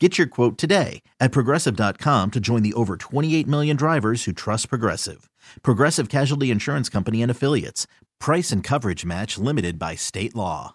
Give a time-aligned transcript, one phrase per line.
[0.00, 4.68] Get your quote today at progressive.com to join the over 28 million drivers who trust
[4.68, 5.30] Progressive.
[5.62, 7.86] Progressive Casualty Insurance Company and Affiliates.
[8.18, 10.74] Price and coverage match limited by state law.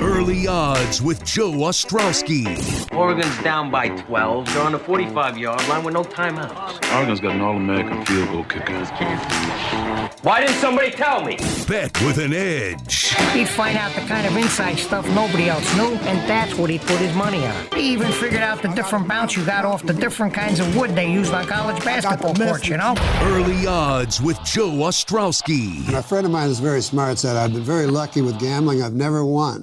[0.00, 2.46] Early odds with Joe Ostrowski.
[2.94, 4.46] Oregon's down by 12.
[4.46, 6.94] They're on the 45 yard line with no timeouts.
[6.96, 10.11] Oregon's got an All American field goal kicker.
[10.22, 11.36] Why didn't somebody tell me?
[11.66, 13.12] Bet with an edge.
[13.32, 16.78] He'd find out the kind of inside stuff nobody else knew, and that's what he
[16.78, 17.66] put his money on.
[17.74, 20.94] He even figured out the different bounce you got off the different kinds of wood
[20.94, 22.94] they used on college basketball courts, you know?
[23.22, 25.84] Early odds with Joe Ostrowski.
[25.88, 28.80] And a friend of mine is very smart said, I've been very lucky with gambling.
[28.80, 29.62] I've never won.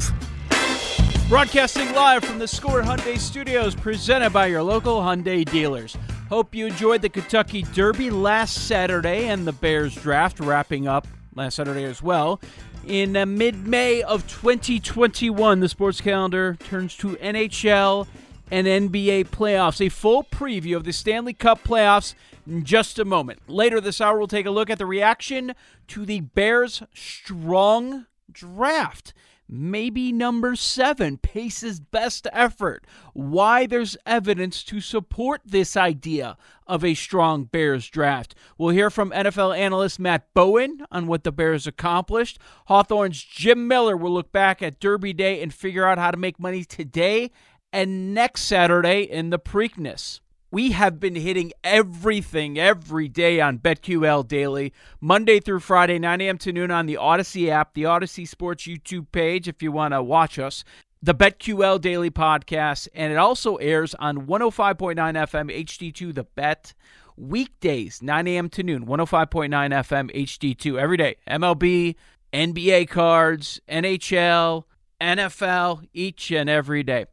[1.29, 5.95] Broadcasting live from the Score Hyundai Studios, presented by your local Hyundai dealers.
[6.29, 11.55] Hope you enjoyed the Kentucky Derby last Saturday and the Bears draft wrapping up last
[11.55, 12.39] Saturday as well.
[12.85, 18.05] In uh, mid May of 2021, the sports calendar turns to NHL
[18.51, 19.83] and NBA playoffs.
[19.83, 22.13] A full preview of the Stanley Cup playoffs
[22.45, 23.49] in just a moment.
[23.49, 25.55] Later this hour, we'll take a look at the reaction
[25.87, 29.15] to the Bears' strong draft
[29.49, 32.85] maybe number seven, Pace's best effort.
[33.13, 36.37] Why there's evidence to support this idea
[36.67, 38.35] of a strong Bears draft.
[38.57, 42.37] We'll hear from NFL analyst Matt Bowen on what the Bears accomplished.
[42.67, 46.39] Hawthorne's Jim Miller will look back at Derby Day and figure out how to make
[46.39, 47.31] money today
[47.73, 50.19] and next Saturday in the Preakness.
[50.51, 56.39] We have been hitting everything every day on BetQL Daily, Monday through Friday, 9 a.m.
[56.39, 60.01] to noon on the Odyssey app, the Odyssey Sports YouTube page if you want to
[60.01, 60.63] watch us,
[61.03, 66.73] the BetQL Daily podcast, and it also airs on 105.9 FM HD2 The Bet
[67.15, 68.49] weekdays, 9 a.m.
[68.49, 71.17] to noon, 105.9 FM HD2 every day.
[71.29, 71.95] MLB,
[72.33, 74.63] NBA cards, NHL,
[74.99, 77.05] NFL, each and every day.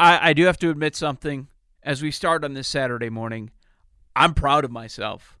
[0.00, 1.46] I, I do have to admit something
[1.82, 3.50] as we start on this Saturday morning.
[4.14, 5.38] I'm proud of myself.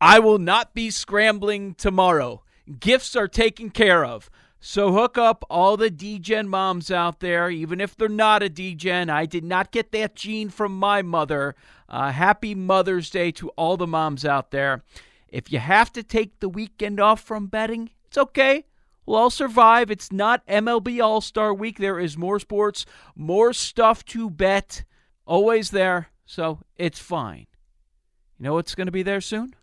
[0.00, 2.42] I will not be scrambling tomorrow.
[2.80, 4.30] Gifts are taken care of.
[4.60, 9.10] So hook up all the degen moms out there, even if they're not a degen.
[9.10, 11.54] I did not get that gene from my mother.
[11.86, 14.82] Uh, happy Mother's Day to all the moms out there.
[15.28, 18.64] If you have to take the weekend off from betting, it's okay.
[19.04, 19.90] We'll all survive.
[19.90, 21.78] It's not MLB All Star Week.
[21.78, 24.84] There is more sports, more stuff to bet
[25.26, 27.46] always there, so it's fine.
[28.38, 29.54] You know what's going to be there soon?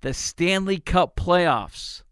[0.00, 2.02] The Stanley Cup playoffs.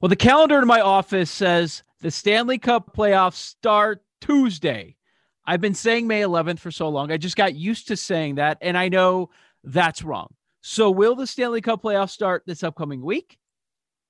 [0.00, 4.96] Well, the calendar in my office says the Stanley Cup playoffs start Tuesday.
[5.44, 7.12] I've been saying May 11th for so long.
[7.12, 9.30] I just got used to saying that, and I know
[9.64, 10.34] that's wrong.
[10.62, 13.38] So, will the Stanley Cup playoffs start this upcoming week?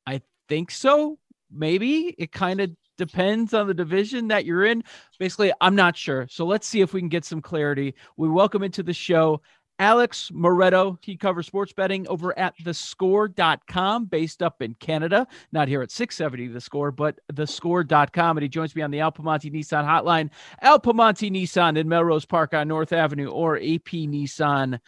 [0.06, 1.19] I think so.
[1.53, 4.84] Maybe it kind of depends on the division that you're in.
[5.19, 6.27] Basically, I'm not sure.
[6.31, 7.94] So let's see if we can get some clarity.
[8.16, 9.41] We welcome into the show
[9.81, 10.99] Alex Moretto.
[11.00, 16.49] He covers sports betting over at thescore.com, based up in Canada, not here at 670
[16.49, 18.37] The Score, but thescore.com.
[18.37, 20.28] And he joins me on the Al Piemonte Nissan hotline,
[20.61, 24.81] Al Piemonte Nissan in Melrose Park on North Avenue or apnissan.com.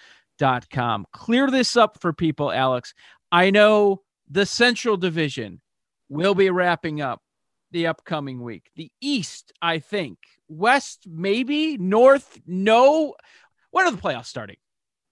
[1.13, 2.93] Clear this up for people, Alex.
[3.33, 5.62] I know the Central Division
[6.13, 7.23] will be wrapping up
[7.71, 8.71] the upcoming week.
[8.77, 10.19] The East, I think.
[10.49, 11.79] West, maybe.
[11.79, 13.15] North, no.
[13.71, 14.57] When are the playoffs starting?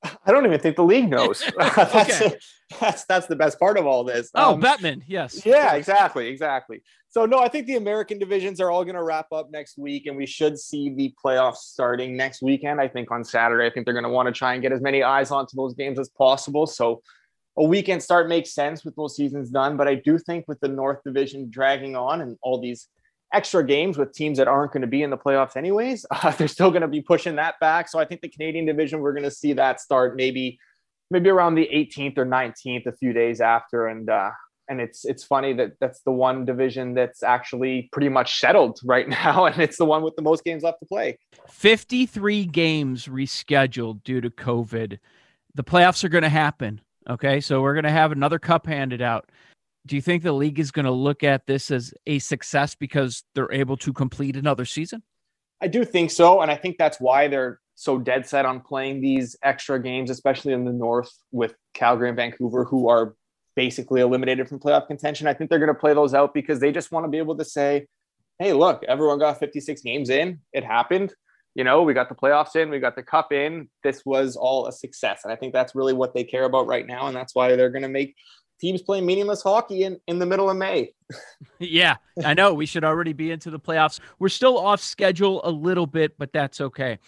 [0.03, 1.43] I don't even think the league knows.
[1.59, 2.37] that's, okay.
[2.81, 4.31] that's that's the best part of all this.
[4.35, 5.45] Oh, Um, Bettman, yes.
[5.45, 6.83] Yeah, exactly, exactly.
[7.09, 10.07] So no, I think the American divisions are all going to wrap up next week,
[10.07, 12.81] and we should see the playoffs starting next weekend.
[12.81, 13.67] I think on Saturday.
[13.67, 15.75] I think they're going to want to try and get as many eyes onto those
[15.75, 16.67] games as possible.
[16.67, 17.03] So
[17.61, 19.77] a weekend start makes sense with those seasons done.
[19.77, 22.89] But I do think with the North Division dragging on and all these
[23.35, 26.07] extra games with teams that aren't going to be in the playoffs anyways.
[26.23, 27.89] Uh, they're still going to be pushing that back.
[27.89, 30.59] So I think the Canadian division, we're going to see that start maybe
[31.11, 33.89] maybe around the 18th or 19th, a few days after.
[33.89, 34.31] And uh,
[34.69, 39.09] and it's it's funny that that's the one division that's actually pretty much settled right
[39.09, 41.19] now, and it's the one with the most games left to play.
[41.49, 44.99] 53 games rescheduled due to COVID.
[45.55, 46.81] The playoffs are going to happen.
[47.11, 49.29] Okay, so we're going to have another cup handed out.
[49.85, 53.25] Do you think the league is going to look at this as a success because
[53.35, 55.03] they're able to complete another season?
[55.61, 56.41] I do think so.
[56.41, 60.53] And I think that's why they're so dead set on playing these extra games, especially
[60.53, 63.17] in the North with Calgary and Vancouver, who are
[63.57, 65.27] basically eliminated from playoff contention.
[65.27, 67.37] I think they're going to play those out because they just want to be able
[67.39, 67.89] to say,
[68.39, 70.41] hey, look, everyone got 56 games in.
[70.53, 71.13] It happened.
[71.55, 73.69] You know, we got the playoffs in, we got the cup in.
[73.83, 75.23] This was all a success.
[75.25, 77.09] And I think that's really what they care about right now.
[77.09, 78.15] And that's why they're going to make
[78.61, 80.93] teams play meaningless hockey in, in the middle of May.
[81.59, 82.55] yeah, I know.
[82.55, 84.01] We should already be into the playoffs.
[84.19, 86.99] We're still off schedule a little bit, but that's okay.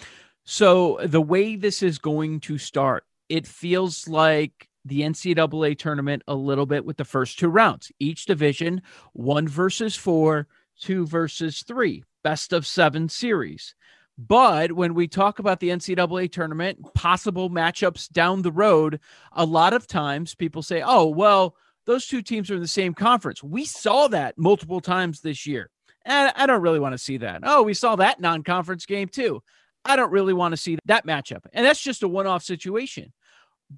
[0.44, 6.34] So, the way this is going to start, it feels like the NCAA tournament a
[6.34, 7.92] little bit with the first two rounds.
[8.00, 10.48] Each division, one versus four,
[10.80, 13.76] two versus three, best of seven series.
[14.18, 19.00] But when we talk about the NCAA tournament, possible matchups down the road,
[19.32, 21.56] a lot of times people say, oh, well,
[21.86, 23.42] those two teams are in the same conference.
[23.42, 25.70] We saw that multiple times this year.
[26.04, 27.40] And I don't really want to see that.
[27.44, 29.42] Oh, we saw that non conference game too.
[29.84, 31.44] I don't really want to see that matchup.
[31.52, 33.12] And that's just a one off situation.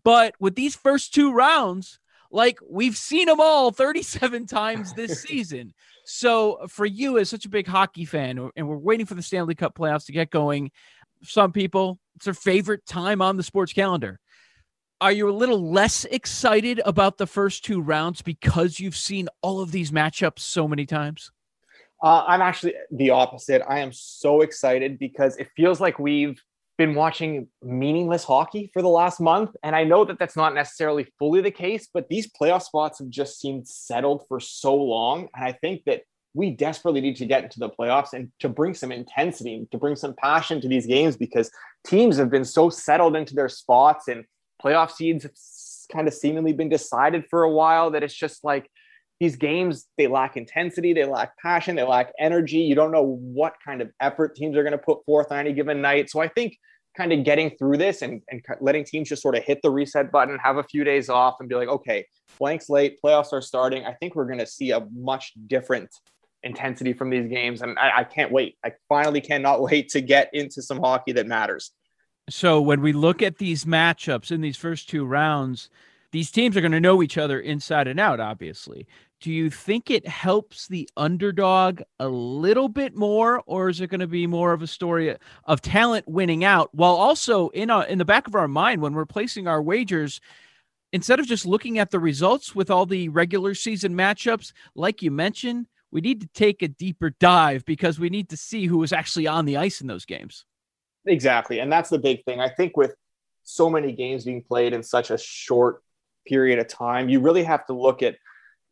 [0.02, 1.98] But with these first two rounds,
[2.34, 5.72] like we've seen them all 37 times this season.
[6.04, 9.54] So for you as such a big hockey fan, and we're waiting for the Stanley
[9.54, 10.70] Cup playoffs to get going,
[11.22, 14.20] some people it's their favorite time on the sports calendar.
[15.00, 19.60] Are you a little less excited about the first two rounds because you've seen all
[19.60, 21.32] of these matchups so many times?
[22.02, 23.62] Uh, I'm actually the opposite.
[23.68, 26.40] I am so excited because it feels like we've
[26.76, 29.50] been watching meaningless hockey for the last month.
[29.62, 33.08] And I know that that's not necessarily fully the case, but these playoff spots have
[33.08, 35.28] just seemed settled for so long.
[35.34, 36.02] And I think that
[36.34, 39.94] we desperately need to get into the playoffs and to bring some intensity, to bring
[39.94, 41.50] some passion to these games because
[41.86, 44.24] teams have been so settled into their spots and
[44.62, 45.32] playoff seeds have
[45.92, 48.68] kind of seemingly been decided for a while that it's just like
[49.20, 52.58] these games they lack intensity they lack passion they lack energy.
[52.58, 55.52] You don't know what kind of effort teams are going to put forth on any
[55.52, 56.10] given night.
[56.10, 56.56] So i think
[56.96, 60.12] kind of getting through this and, and letting teams just sort of hit the reset
[60.12, 62.06] button have a few days off and be like okay
[62.38, 63.84] blank slate playoffs are starting.
[63.84, 65.90] I think we're going to see a much different
[66.42, 68.56] intensity from these games and I, I can't wait.
[68.64, 71.72] I finally cannot wait to get into some hockey that matters.
[72.28, 75.68] So when we look at these matchups in these first two rounds
[76.14, 78.86] these teams are going to know each other inside and out, obviously.
[79.20, 83.98] Do you think it helps the underdog a little bit more, or is it going
[83.98, 87.98] to be more of a story of talent winning out while also in a, in
[87.98, 90.20] the back of our mind when we're placing our wagers?
[90.92, 95.10] Instead of just looking at the results with all the regular season matchups, like you
[95.10, 98.92] mentioned, we need to take a deeper dive because we need to see who was
[98.92, 100.44] actually on the ice in those games.
[101.06, 101.58] Exactly.
[101.58, 102.38] And that's the big thing.
[102.38, 102.94] I think with
[103.42, 105.80] so many games being played in such a short
[106.26, 107.08] period of time.
[107.08, 108.16] You really have to look at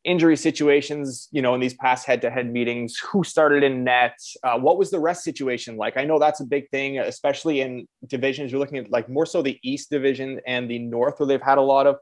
[0.04, 4.18] injury situations, you know, in these past head to head meetings, who started in net,
[4.42, 5.96] uh, what was the rest situation like?
[5.96, 8.50] I know that's a big thing, especially in divisions.
[8.50, 11.58] You're looking at like more so the East division and the North, where they've had
[11.58, 11.96] a lot of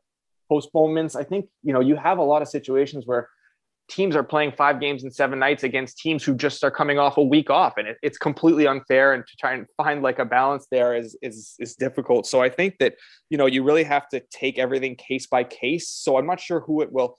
[0.49, 1.15] postponements.
[1.15, 3.29] I think, you know, you have a lot of situations where
[3.91, 7.17] teams are playing five games in seven nights against teams who just are coming off
[7.17, 10.25] a week off and it, it's completely unfair and to try and find like a
[10.25, 12.27] balance there is is is difficult.
[12.27, 12.95] So i think that
[13.29, 15.89] you know you really have to take everything case by case.
[15.89, 17.19] So i'm not sure who it will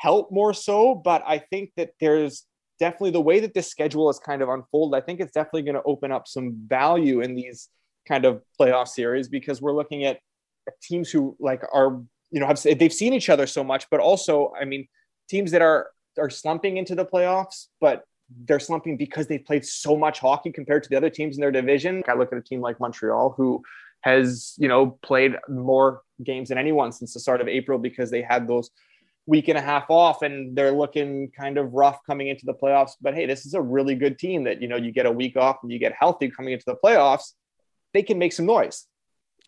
[0.00, 2.46] help more so but i think that there's
[2.78, 5.74] definitely the way that this schedule is kind of unfolded i think it's definitely going
[5.74, 7.68] to open up some value in these
[8.08, 10.18] kind of playoff series because we're looking at
[10.82, 12.00] teams who like are
[12.30, 14.88] you know have they've seen each other so much but also i mean
[15.28, 18.04] teams that are are slumping into the playoffs, but
[18.44, 21.50] they're slumping because they've played so much hockey compared to the other teams in their
[21.50, 22.02] division.
[22.08, 23.62] I look at a team like Montreal who
[24.02, 28.22] has, you know, played more games than anyone since the start of April because they
[28.22, 28.70] had those
[29.26, 32.92] week and a half off and they're looking kind of rough coming into the playoffs.
[33.00, 35.36] But hey, this is a really good team that, you know, you get a week
[35.36, 37.32] off and you get healthy coming into the playoffs,
[37.92, 38.86] they can make some noise.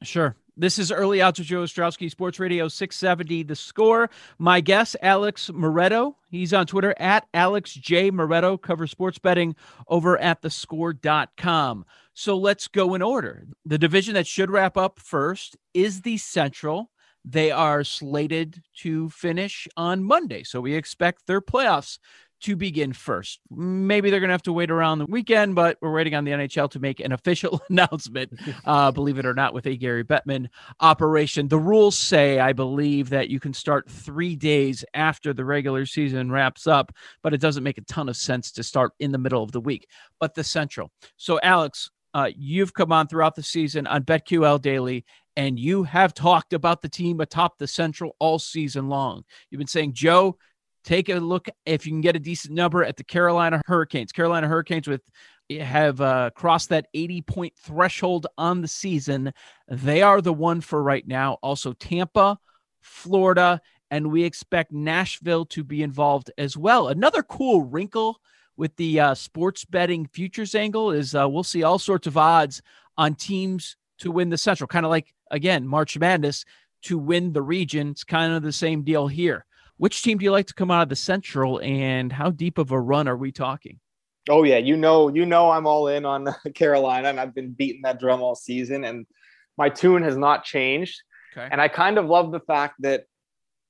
[0.02, 0.36] Sure.
[0.54, 3.44] This is Early Odds with Joe Ostrowski, Sports Radio 670.
[3.44, 4.10] The score.
[4.38, 6.16] My guest, Alex Moretto.
[6.28, 8.10] He's on Twitter at Alex J.
[8.10, 9.56] Moretto, cover sports betting
[9.88, 11.86] over at thescore.com.
[12.12, 13.46] So let's go in order.
[13.64, 16.90] The division that should wrap up first is the Central.
[17.24, 20.42] They are slated to finish on Monday.
[20.42, 21.98] So we expect their playoffs
[22.42, 23.40] to begin first.
[23.50, 26.32] Maybe they're going to have to wait around the weekend, but we're waiting on the
[26.32, 28.32] NHL to make an official announcement,
[28.64, 30.48] uh, believe it or not, with a Gary Bettman
[30.80, 31.48] operation.
[31.48, 36.30] The rules say, I believe, that you can start three days after the regular season
[36.30, 39.42] wraps up, but it doesn't make a ton of sense to start in the middle
[39.42, 39.88] of the week.
[40.20, 40.90] But the Central.
[41.16, 45.04] So, Alex, uh, you've come on throughout the season on BetQL Daily,
[45.36, 49.24] and you have talked about the team atop the Central all season long.
[49.50, 50.36] You've been saying, Joe,
[50.84, 54.12] take a look if you can get a decent number at the Carolina Hurricanes.
[54.12, 55.02] Carolina Hurricanes with
[55.50, 59.32] have uh, crossed that 80 point threshold on the season.
[59.68, 61.38] They are the one for right now.
[61.42, 62.38] Also, Tampa,
[62.80, 63.60] Florida,
[63.90, 66.88] and we expect Nashville to be involved as well.
[66.88, 68.20] Another cool wrinkle
[68.56, 72.62] with the uh, sports betting futures angle is uh, we'll see all sorts of odds
[72.96, 76.44] on teams to win the Central, kind of like again March Madness
[76.82, 77.90] to win the region.
[77.90, 79.44] It's kind of the same deal here.
[79.76, 82.70] Which team do you like to come out of the Central, and how deep of
[82.70, 83.80] a run are we talking?
[84.28, 87.82] Oh yeah, you know, you know, I'm all in on Carolina, and I've been beating
[87.82, 89.06] that drum all season, and
[89.58, 91.02] my tune has not changed.
[91.36, 91.48] Okay.
[91.50, 93.04] And I kind of love the fact that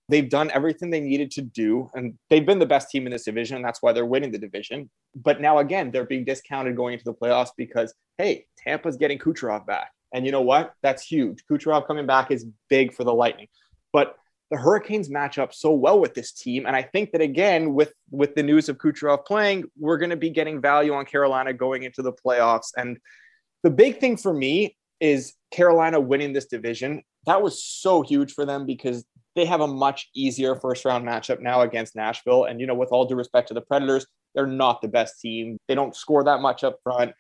[0.08, 3.24] they've done everything they needed to do, and they've been the best team in this
[3.24, 4.90] division, and that's why they're winning the division.
[5.14, 9.66] But now again, they're being discounted going into the playoffs because hey, Tampa's getting Kucherov
[9.66, 10.74] back, and you know what?
[10.82, 11.44] That's huge.
[11.50, 13.48] Kucherov coming back is big for the Lightning,
[13.92, 14.16] but
[14.52, 16.66] the Hurricanes match up so well with this team.
[16.66, 20.16] And I think that again, with with the news of Kucherov playing, we're going to
[20.16, 22.68] be getting value on Carolina going into the playoffs.
[22.76, 22.98] And
[23.62, 27.02] the big thing for me is Carolina winning this division.
[27.24, 31.40] That was so huge for them because they have a much easier first round matchup
[31.40, 32.44] now against Nashville.
[32.44, 35.56] And you know, with all due respect to the Predators, they're not the best team.
[35.66, 37.12] They don't score that much up front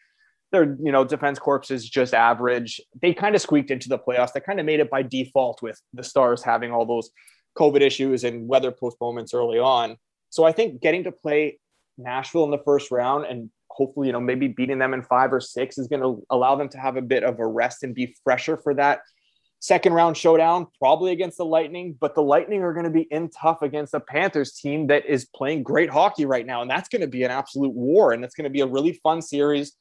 [0.52, 2.80] their you know defense corps is just average.
[3.00, 4.32] They kind of squeaked into the playoffs.
[4.32, 7.10] They kind of made it by default with the Stars having all those
[7.58, 9.96] COVID issues and weather postponements early on.
[10.30, 11.58] So I think getting to play
[11.98, 15.40] Nashville in the first round and hopefully you know maybe beating them in five or
[15.40, 18.14] six is going to allow them to have a bit of a rest and be
[18.22, 19.00] fresher for that
[19.62, 21.96] second round showdown, probably against the Lightning.
[21.98, 25.24] But the Lightning are going to be in tough against a Panthers team that is
[25.24, 26.62] playing great hockey right now.
[26.62, 28.12] And that's going to be an absolute war.
[28.12, 29.72] And it's going to be a really fun series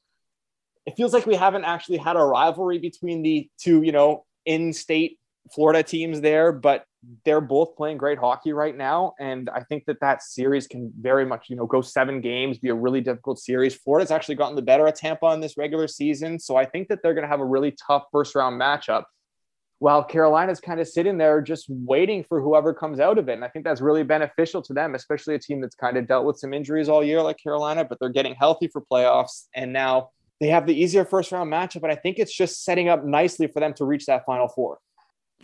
[0.85, 5.19] it feels like we haven't actually had a rivalry between the two, you know, in-state
[5.53, 6.85] Florida teams there, but
[7.25, 11.25] they're both playing great hockey right now, and I think that that series can very
[11.25, 13.73] much, you know, go seven games, be a really difficult series.
[13.73, 17.01] Florida's actually gotten the better of Tampa in this regular season, so I think that
[17.01, 19.05] they're going to have a really tough first round matchup.
[19.79, 23.33] While Carolina's kind of sitting there just waiting for whoever comes out of it.
[23.33, 26.27] And I think that's really beneficial to them, especially a team that's kind of dealt
[26.27, 29.47] with some injuries all year like Carolina, but they're getting healthy for playoffs.
[29.55, 30.11] And now
[30.41, 33.45] they have the easier first round matchup, but I think it's just setting up nicely
[33.45, 34.79] for them to reach that final four.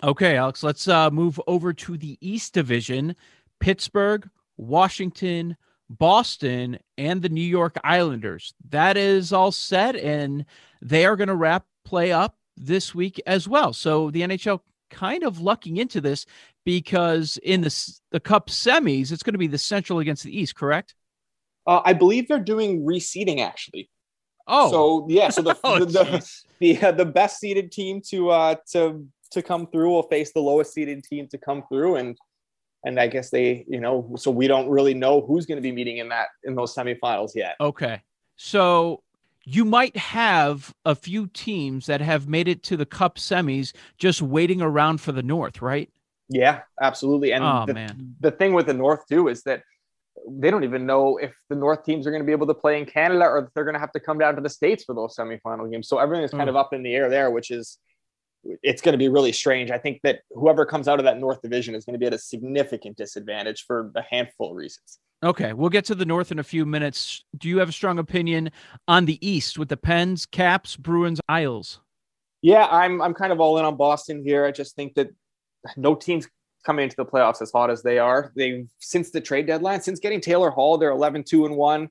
[0.03, 3.15] Okay, Alex, let's uh, move over to the East Division.
[3.59, 4.27] Pittsburgh,
[4.57, 5.55] Washington,
[5.87, 8.55] Boston, and the New York Islanders.
[8.69, 10.45] That is all set, and
[10.81, 13.73] they are going to wrap play up this week as well.
[13.73, 16.25] So the NHL kind of lucking into this
[16.65, 20.55] because in the the Cup semis, it's going to be the Central against the East,
[20.55, 20.95] correct?
[21.67, 23.91] Uh, I believe they're doing reseeding actually.
[24.47, 28.29] Oh, so yeah, so the oh, the, the, the, uh, the, best seeded team to
[28.29, 32.17] uh to to come through will face the lowest seeded team to come through, and
[32.85, 35.71] and I guess they you know so we don't really know who's going to be
[35.71, 37.55] meeting in that in those semifinals yet.
[37.59, 38.01] Okay,
[38.35, 39.03] so
[39.43, 44.21] you might have a few teams that have made it to the Cup semis just
[44.21, 45.89] waiting around for the North, right?
[46.27, 47.31] Yeah, absolutely.
[47.31, 48.15] And oh, the, man.
[48.19, 49.63] the thing with the North too is that
[50.29, 52.79] they don't even know if the North teams are going to be able to play
[52.79, 54.95] in Canada or if they're going to have to come down to the States for
[54.95, 55.87] those semifinal games.
[55.87, 56.49] So everything is kind mm.
[56.49, 57.77] of up in the air there, which is
[58.63, 59.71] it's going to be really strange.
[59.71, 62.13] I think that whoever comes out of that North division is going to be at
[62.13, 64.99] a significant disadvantage for a handful of reasons.
[65.23, 67.25] Okay, we'll get to the North in a few minutes.
[67.37, 68.51] Do you have a strong opinion
[68.87, 71.79] on the East with the Pens, Caps, Bruins, Isles?
[72.43, 74.45] Yeah, I'm I'm kind of all in on Boston here.
[74.45, 75.09] I just think that
[75.75, 76.27] no team's
[76.67, 78.31] coming into the playoffs as hot as they are.
[78.35, 81.89] They've since the trade deadline, since getting Taylor Hall, they're 11 2 and 1.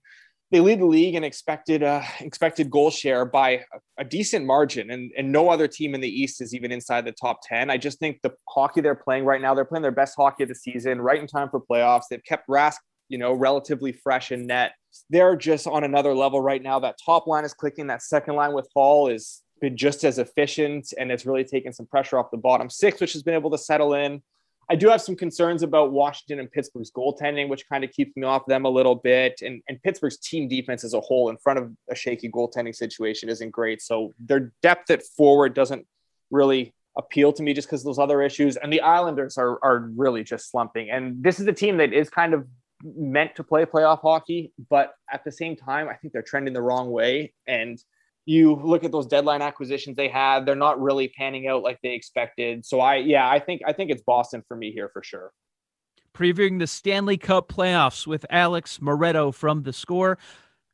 [0.53, 3.65] They lead the league in expected uh, expected goal share by
[3.99, 7.13] a, decent margin, and, and no other team in the East is even inside the
[7.13, 7.71] top 10.
[7.71, 10.51] I just think the hockey they're playing right now, they're playing their best hockey of
[10.51, 12.05] the season, right in time for playoffs.
[12.09, 12.77] They've kept Rask,
[13.09, 14.73] you know, relatively fresh in net.
[15.11, 16.79] They're just on another level right now.
[16.79, 17.89] That top line is clicking.
[17.89, 21.87] That second line with Hall is been just as efficient, and it's really taken some
[21.87, 24.23] pressure off the bottom six, which has been able to settle in.
[24.69, 28.25] I do have some concerns about Washington and Pittsburgh's goaltending, which kind of keeps me
[28.25, 29.41] off them a little bit.
[29.43, 33.29] And, and Pittsburgh's team defense as a whole, in front of a shaky goaltending situation,
[33.29, 33.81] isn't great.
[33.81, 35.87] So their depth at forward doesn't
[36.31, 38.57] really appeal to me just because those other issues.
[38.57, 40.91] And the Islanders are, are really just slumping.
[40.91, 42.47] And this is a team that is kind of
[42.83, 46.63] meant to play playoff hockey, but at the same time, I think they're trending the
[46.63, 47.33] wrong way.
[47.47, 47.79] And
[48.27, 51.95] you look at those deadline acquisitions they had, they're not really panning out like they
[51.95, 52.67] expected.
[52.67, 55.33] So I yeah, I think I think it's Boston for me here for sure.
[56.13, 60.19] Previewing the Stanley Cup playoffs with Alex Moretto from the score.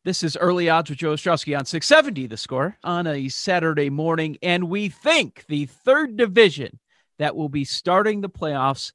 [0.04, 4.36] This is early odds with Joe Ostrowski on 670 the score on a Saturday morning.
[4.42, 6.80] And we think the third division
[7.18, 8.92] that will be starting the playoffs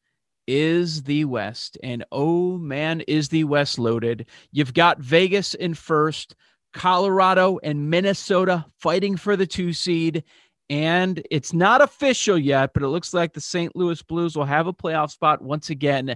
[0.48, 1.78] is the West.
[1.84, 4.26] And oh man, is the West loaded.
[4.52, 6.36] You've got Vegas in first,
[6.78, 10.24] Colorado and Minnesota fighting for the two seed.
[10.70, 13.76] And it's not official yet, but it looks like the St.
[13.76, 16.16] Louis Blues will have a playoff spot once again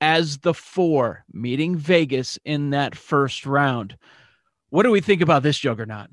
[0.00, 3.98] as the four meeting Vegas in that first round.
[4.70, 6.08] What do we think about this juggernaut?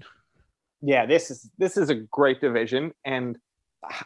[0.81, 3.37] Yeah, this is this is a great division, and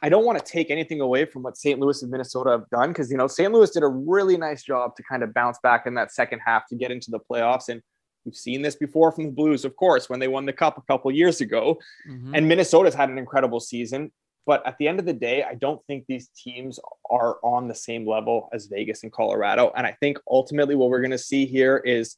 [0.03, 1.79] I don't want to take anything away from what St.
[1.79, 3.51] Louis and Minnesota have done because you know St.
[3.51, 6.67] Louis did a really nice job to kind of bounce back in that second half
[6.67, 7.81] to get into the playoffs, and
[8.29, 10.81] we've seen this before from the Blues, of course, when they won the Cup a
[10.81, 12.35] couple years ago, mm-hmm.
[12.35, 14.11] and Minnesota's had an incredible season.
[14.45, 17.75] But at the end of the day, I don't think these teams are on the
[17.75, 21.45] same level as Vegas and Colorado, and I think ultimately what we're going to see
[21.45, 22.17] here is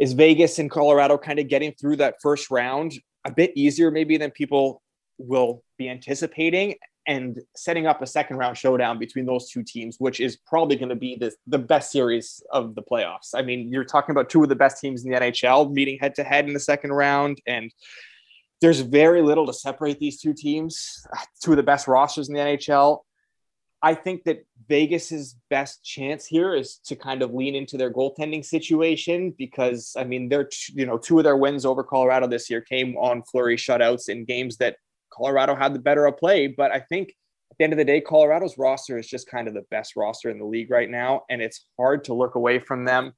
[0.00, 2.92] is Vegas and Colorado kind of getting through that first round
[3.26, 4.82] a bit easier maybe than people
[5.18, 6.74] will be anticipating
[7.06, 10.90] and setting up a second round showdown between those two teams, which is probably going
[10.90, 13.30] to be the, the best series of the playoffs.
[13.34, 16.14] I mean, you're talking about two of the best teams in the NHL meeting head
[16.16, 17.40] to head in the second round.
[17.46, 17.72] And
[18.60, 21.06] there's very little to separate these two teams,
[21.42, 23.00] two of the best rosters in the NHL.
[23.82, 28.44] I think that Vegas's best chance here is to kind of lean into their goaltending
[28.44, 32.60] situation because I mean they're you know two of their wins over Colorado this year
[32.60, 34.76] came on Fleury shutouts in games that
[35.12, 36.46] Colorado had the better of play.
[36.46, 37.10] But I think
[37.50, 40.30] at the end of the day, Colorado's roster is just kind of the best roster
[40.30, 43.12] in the league right now, and it's hard to look away from them.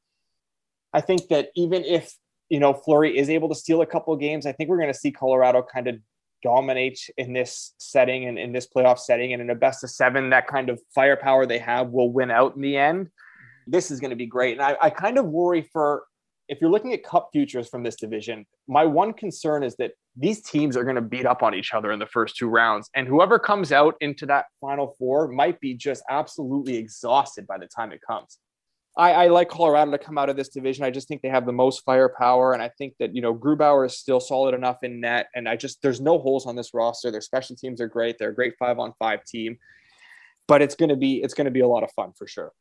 [0.92, 2.14] I think that even if
[2.48, 4.98] you know Fleury is able to steal a couple games, I think we're going to
[4.98, 5.96] see Colorado kind of
[6.42, 10.30] dominate in this setting and in this playoff setting, and in a best of seven,
[10.30, 13.08] that kind of firepower they have will win out in the end.
[13.66, 16.04] This is going to be great, and I, I kind of worry for
[16.48, 20.42] if you're looking at cup futures from this division, my one concern is that these
[20.42, 22.90] teams are going to beat up on each other in the first two rounds.
[22.94, 27.66] And whoever comes out into that final four might be just absolutely exhausted by the
[27.66, 28.38] time it comes.
[28.94, 30.84] I, I, like Colorado to come out of this division.
[30.84, 32.52] I just think they have the most firepower.
[32.52, 35.28] And I think that, you know, Grubauer is still solid enough in net.
[35.34, 37.10] And I just, there's no holes on this roster.
[37.10, 38.16] Their special teams are great.
[38.18, 39.56] They're a great five on five team.
[40.46, 42.52] But it's going to be, it's going to be a lot of fun for sure.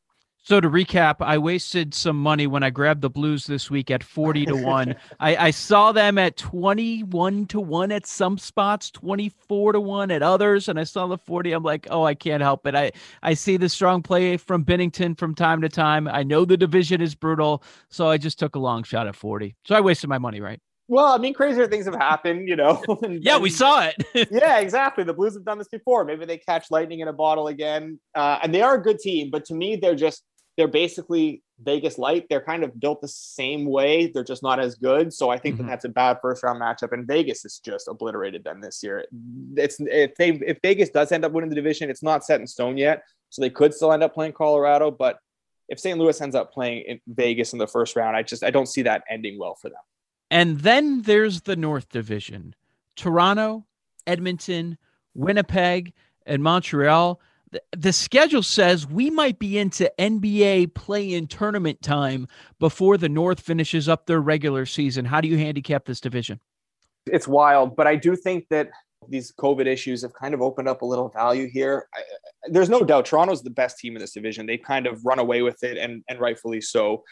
[0.44, 4.04] So to recap, I wasted some money when I grabbed the Blues this week at
[4.04, 4.96] 40 to 1.
[5.20, 10.24] I, I, saw them at 21 to 1 at some spots, 24 to 1 at
[10.24, 11.52] others, and I saw the 40.
[11.52, 12.74] I'm like, oh, I can't help it.
[12.74, 16.08] I, I see the strong play from Binnington from time to time.
[16.08, 19.56] I know the division is brutal, so I just took a long shot at 40.
[19.66, 20.60] So I wasted my money, right?
[20.88, 22.84] Well, I mean, crazier things have happened, you know.
[23.04, 23.96] and, yeah, we saw it.
[24.32, 25.04] yeah, exactly.
[25.04, 26.04] The Blues have done this before.
[26.04, 28.00] Maybe they catch lightning in a bottle again.
[28.16, 30.24] Uh, and they are a good team, but to me, they're just
[30.62, 32.28] they're basically Vegas light.
[32.30, 34.12] They're kind of built the same way.
[34.14, 35.12] They're just not as good.
[35.12, 35.66] So I think mm-hmm.
[35.66, 36.92] that that's a bad first round matchup.
[36.92, 39.04] And Vegas has just obliterated them this year.
[39.58, 42.46] It's if they if Vegas does end up winning the division, it's not set in
[42.46, 43.02] stone yet.
[43.32, 44.92] So they could still end up playing Colorado.
[44.92, 45.18] But
[45.68, 45.98] if St.
[45.98, 48.84] Louis ends up playing in Vegas in the first round, I just I don't see
[48.84, 49.82] that ending well for them.
[50.30, 52.54] And then there's the North Division:
[52.96, 53.66] Toronto,
[54.06, 54.78] Edmonton,
[55.16, 55.94] Winnipeg,
[56.28, 57.20] and Montreal
[57.76, 62.28] the schedule says we might be into NBA play in tournament time
[62.60, 65.06] before the North finishes up their regular season.
[65.06, 66.40] How do you handicap this division?
[67.06, 68.70] It's wild, but I do think that
[69.10, 71.88] these COVID issues have kind of opened up a little value here.
[71.94, 72.02] I,
[72.50, 74.46] there's no doubt Toronto's the best team in this division.
[74.46, 77.04] They've kind of run away with it, and, and rightfully so.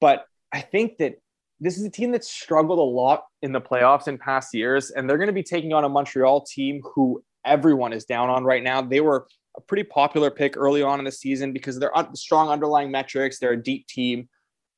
[0.00, 1.14] But I think that
[1.60, 5.08] this is a team that's struggled a lot in the playoffs in past years, and
[5.08, 8.62] they're going to be taking on a Montreal team who everyone is down on right
[8.62, 8.82] now.
[8.82, 9.26] They were
[9.60, 13.38] a pretty popular pick early on in the season because they're strong underlying metrics.
[13.38, 14.28] They're a deep team,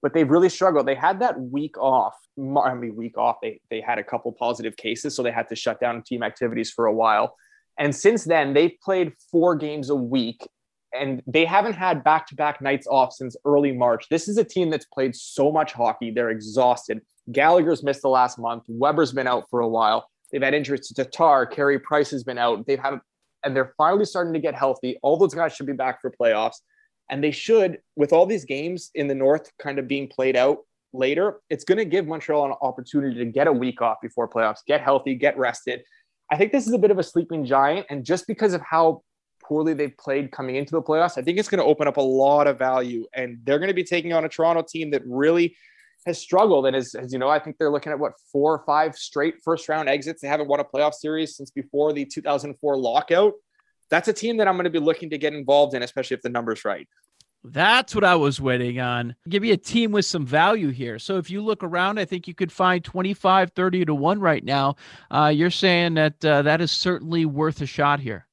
[0.03, 0.87] but they've really struggled.
[0.87, 2.14] They had that week off.
[2.38, 3.37] I mean, week off.
[3.42, 6.71] They they had a couple positive cases, so they had to shut down team activities
[6.71, 7.37] for a while.
[7.79, 10.47] And since then, they've played four games a week,
[10.92, 14.09] and they haven't had back to back nights off since early March.
[14.11, 16.11] This is a team that's played so much hockey.
[16.11, 17.01] They're exhausted.
[17.31, 18.64] Gallagher's missed the last month.
[18.68, 20.09] Weber's been out for a while.
[20.31, 21.47] They've had injuries to Tatar.
[21.47, 22.66] Carey Price has been out.
[22.66, 22.99] They've had
[23.45, 24.99] and they're finally starting to get healthy.
[25.03, 26.57] All those guys should be back for playoffs.
[27.11, 30.59] And they should, with all these games in the North kind of being played out
[30.93, 34.65] later, it's going to give Montreal an opportunity to get a week off before playoffs,
[34.67, 35.83] get healthy, get rested.
[36.31, 37.87] I think this is a bit of a sleeping giant.
[37.91, 39.03] And just because of how
[39.45, 42.03] poorly they've played coming into the playoffs, I think it's going to open up a
[42.03, 43.07] lot of value.
[43.13, 45.57] And they're going to be taking on a Toronto team that really
[46.07, 46.67] has struggled.
[46.67, 49.37] And as, as you know, I think they're looking at what four or five straight
[49.45, 50.23] first round exits.
[50.23, 53.35] They haven't won a playoff series since before the 2004 lockout.
[53.91, 56.23] That's a team that I'm going to be looking to get involved in, especially if
[56.23, 56.88] the number's right.
[57.45, 59.17] That's what I was waiting on.
[59.29, 60.99] Give me a team with some value here.
[60.99, 64.45] So if you look around, I think you could find 25, 30 to 1 right
[64.45, 64.77] now.
[65.11, 68.27] Uh, you're saying that uh, that is certainly worth a shot here.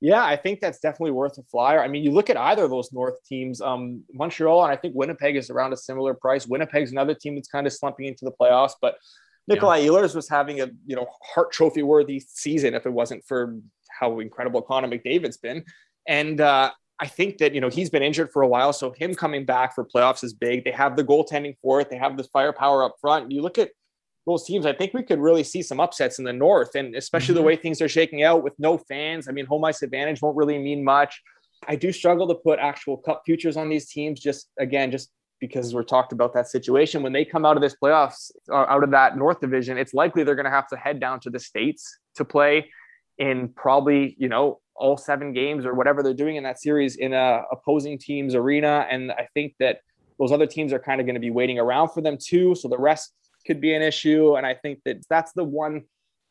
[0.00, 1.82] Yeah, I think that's definitely worth a flyer.
[1.82, 4.94] I mean, you look at either of those North teams, um, Montreal, and I think
[4.94, 6.46] Winnipeg is around a similar price.
[6.46, 8.96] Winnipeg's another team that's kind of slumping into the playoffs, but
[9.50, 9.88] Nikolaj yeah.
[9.88, 13.56] Ehlers was having a you know Hart Trophy worthy season if it wasn't for
[13.98, 15.64] how incredible Connor McDavid's been.
[16.06, 19.14] And uh, I think that you know he's been injured for a while, so him
[19.14, 20.64] coming back for playoffs is big.
[20.64, 21.90] They have the goaltending for it.
[21.90, 23.30] They have the firepower up front.
[23.30, 23.70] You look at
[24.26, 24.66] those teams.
[24.66, 27.42] I think we could really see some upsets in the North, and especially mm-hmm.
[27.42, 29.28] the way things are shaking out with no fans.
[29.28, 31.22] I mean, home ice advantage won't really mean much.
[31.66, 34.20] I do struggle to put actual cup futures on these teams.
[34.20, 35.10] Just again, just
[35.40, 38.82] because we're talked about that situation when they come out of this playoffs, uh, out
[38.82, 41.38] of that North division, it's likely they're going to have to head down to the
[41.38, 42.70] states to play
[43.18, 47.12] in probably you know all seven games or whatever they're doing in that series in
[47.12, 48.86] a opposing team's arena.
[48.90, 49.80] And I think that
[50.18, 52.54] those other teams are kind of going to be waiting around for them too.
[52.54, 53.12] So the rest
[53.46, 54.36] could be an issue.
[54.36, 55.84] And I think that that's the one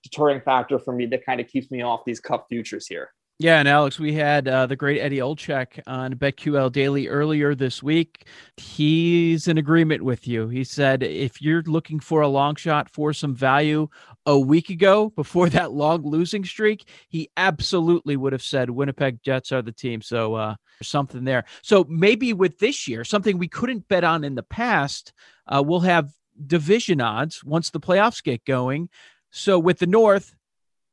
[0.04, 3.10] deterring factor for me that kind of keeps me off these cup futures here.
[3.38, 7.84] Yeah, and Alex, we had uh, the great Eddie Olczyk on BetQL Daily earlier this
[7.84, 8.28] week.
[8.56, 10.47] He's in agreement with you.
[10.47, 13.89] He said if you're looking for a long shot for some value
[14.25, 19.51] a week ago, before that long losing streak, he absolutely would have said Winnipeg Jets
[19.51, 20.01] are the team.
[20.01, 21.43] So uh, there's something there.
[21.62, 25.12] So maybe with this year, something we couldn't bet on in the past,
[25.45, 26.10] uh, we'll have
[26.48, 28.89] division odds once the playoffs get going.
[29.32, 30.36] So with the North,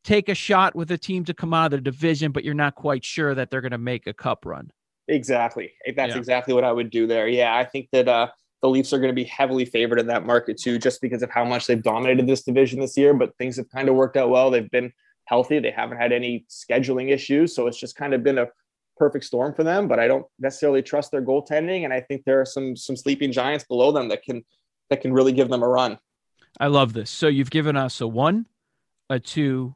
[0.04, 2.74] take a shot with a team to come out of the division, but you're not
[2.74, 4.70] quite sure that they're going to make a cup run.
[5.08, 5.72] Exactly.
[5.96, 6.18] That's yeah.
[6.18, 7.28] exactly what I would do there.
[7.28, 8.28] Yeah, I think that uh,
[8.62, 11.30] the Leafs are going to be heavily favored in that market too, just because of
[11.30, 13.12] how much they've dominated this division this year.
[13.12, 14.50] But things have kind of worked out well.
[14.50, 14.92] They've been
[15.24, 15.58] healthy.
[15.58, 18.48] They haven't had any scheduling issues, so it's just kind of been a
[18.96, 19.88] perfect storm for them.
[19.88, 23.32] But I don't necessarily trust their goaltending, and I think there are some some sleeping
[23.32, 24.44] giants below them that can
[24.92, 25.98] that can really give them a run.
[26.60, 27.10] I love this.
[27.10, 28.46] So you've given us a one,
[29.10, 29.74] a two,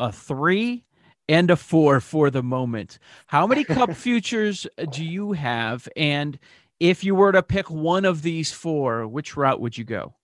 [0.00, 0.84] a three,
[1.28, 2.98] and a four for the moment.
[3.26, 5.88] How many cup futures do you have?
[5.96, 6.38] And
[6.80, 10.14] if you were to pick one of these four, which route would you go?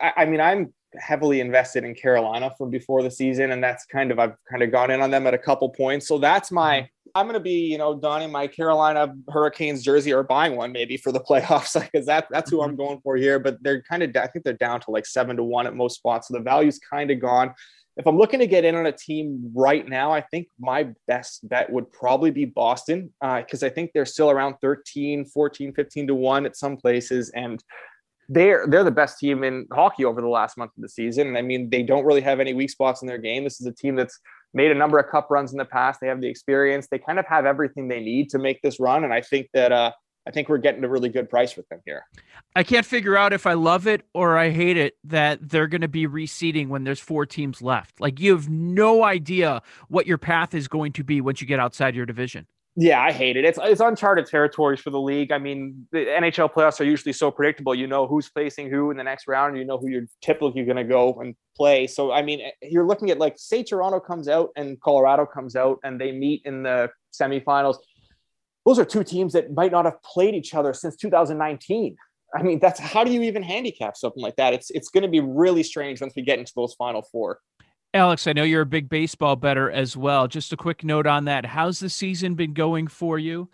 [0.00, 4.10] I, I mean, I'm heavily invested in Carolina from before the season, and that's kind
[4.10, 6.08] of I've kind of gone in on them at a couple points.
[6.08, 6.86] So that's my mm-hmm.
[7.14, 10.96] I'm going to be, you know, donning my Carolina Hurricanes jersey or buying one maybe
[10.96, 12.76] for the playoffs because that that's who I'm mm-hmm.
[12.76, 13.38] going for here.
[13.38, 15.96] But they're kind of, I think they're down to like seven to one at most
[15.96, 17.54] spots, so the value's kind of gone.
[17.96, 21.46] If I'm looking to get in on a team right now, I think my best
[21.48, 26.06] bet would probably be Boston because uh, I think they're still around 13, 14, 15
[26.06, 27.62] to one at some places, and
[28.30, 31.36] they're they're the best team in hockey over the last month of the season.
[31.36, 33.42] I mean, they don't really have any weak spots in their game.
[33.42, 34.18] This is a team that's
[34.54, 36.00] made a number of cup runs in the past.
[36.00, 36.86] They have the experience.
[36.88, 39.02] They kind of have everything they need to make this run.
[39.02, 39.90] And I think that uh,
[40.28, 42.04] I think we're getting a really good price with them here.
[42.54, 45.80] I can't figure out if I love it or I hate it that they're going
[45.80, 48.00] to be reseeding when there's four teams left.
[48.00, 51.58] Like you have no idea what your path is going to be once you get
[51.58, 52.46] outside your division.
[52.76, 53.44] Yeah, I hate it.
[53.44, 55.32] It's it's uncharted territories for the league.
[55.32, 57.74] I mean, the NHL playoffs are usually so predictable.
[57.74, 59.58] You know who's facing who in the next round.
[59.58, 61.88] You know who you're typically going to go and play.
[61.88, 65.56] So I mean, eh, you're looking at like say Toronto comes out and Colorado comes
[65.56, 67.76] out and they meet in the semifinals.
[68.64, 71.96] Those are two teams that might not have played each other since 2019.
[72.34, 74.54] I mean, that's how do you even handicap something like that?
[74.54, 77.40] It's it's going to be really strange once we get into those final four.
[77.92, 80.28] Alex, I know you're a big baseball bettor as well.
[80.28, 81.44] Just a quick note on that.
[81.44, 83.48] How's the season been going for you?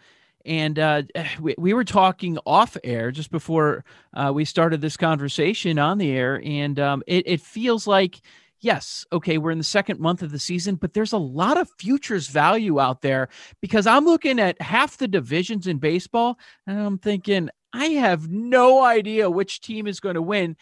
[0.45, 1.03] And uh,
[1.41, 6.11] we, we were talking off air just before uh, we started this conversation on the
[6.11, 8.21] air, and um, it, it feels like
[8.61, 11.71] yes, okay, we're in the second month of the season, but there's a lot of
[11.79, 13.29] futures value out there
[13.61, 18.83] because I'm looking at half the divisions in baseball and I'm thinking, I have no
[18.83, 20.57] idea which team is going to win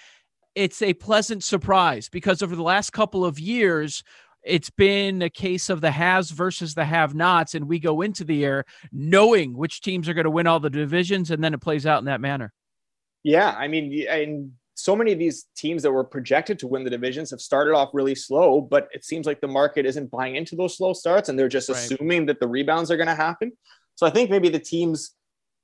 [0.54, 4.02] it's a pleasant surprise because over the last couple of years,
[4.44, 7.54] it's been a case of the haves versus the have nots.
[7.54, 10.70] And we go into the year knowing which teams are going to win all the
[10.70, 12.52] divisions, and then it plays out in that manner.
[13.22, 13.54] Yeah.
[13.56, 17.30] I mean, and so many of these teams that were projected to win the divisions
[17.30, 20.76] have started off really slow, but it seems like the market isn't buying into those
[20.76, 21.78] slow starts and they're just right.
[21.78, 23.52] assuming that the rebounds are going to happen.
[23.94, 25.12] So I think maybe the teams,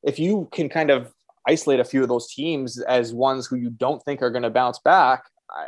[0.03, 1.13] if you can kind of
[1.47, 4.51] isolate a few of those teams as ones who you don't think are going to
[4.51, 5.25] bounce back,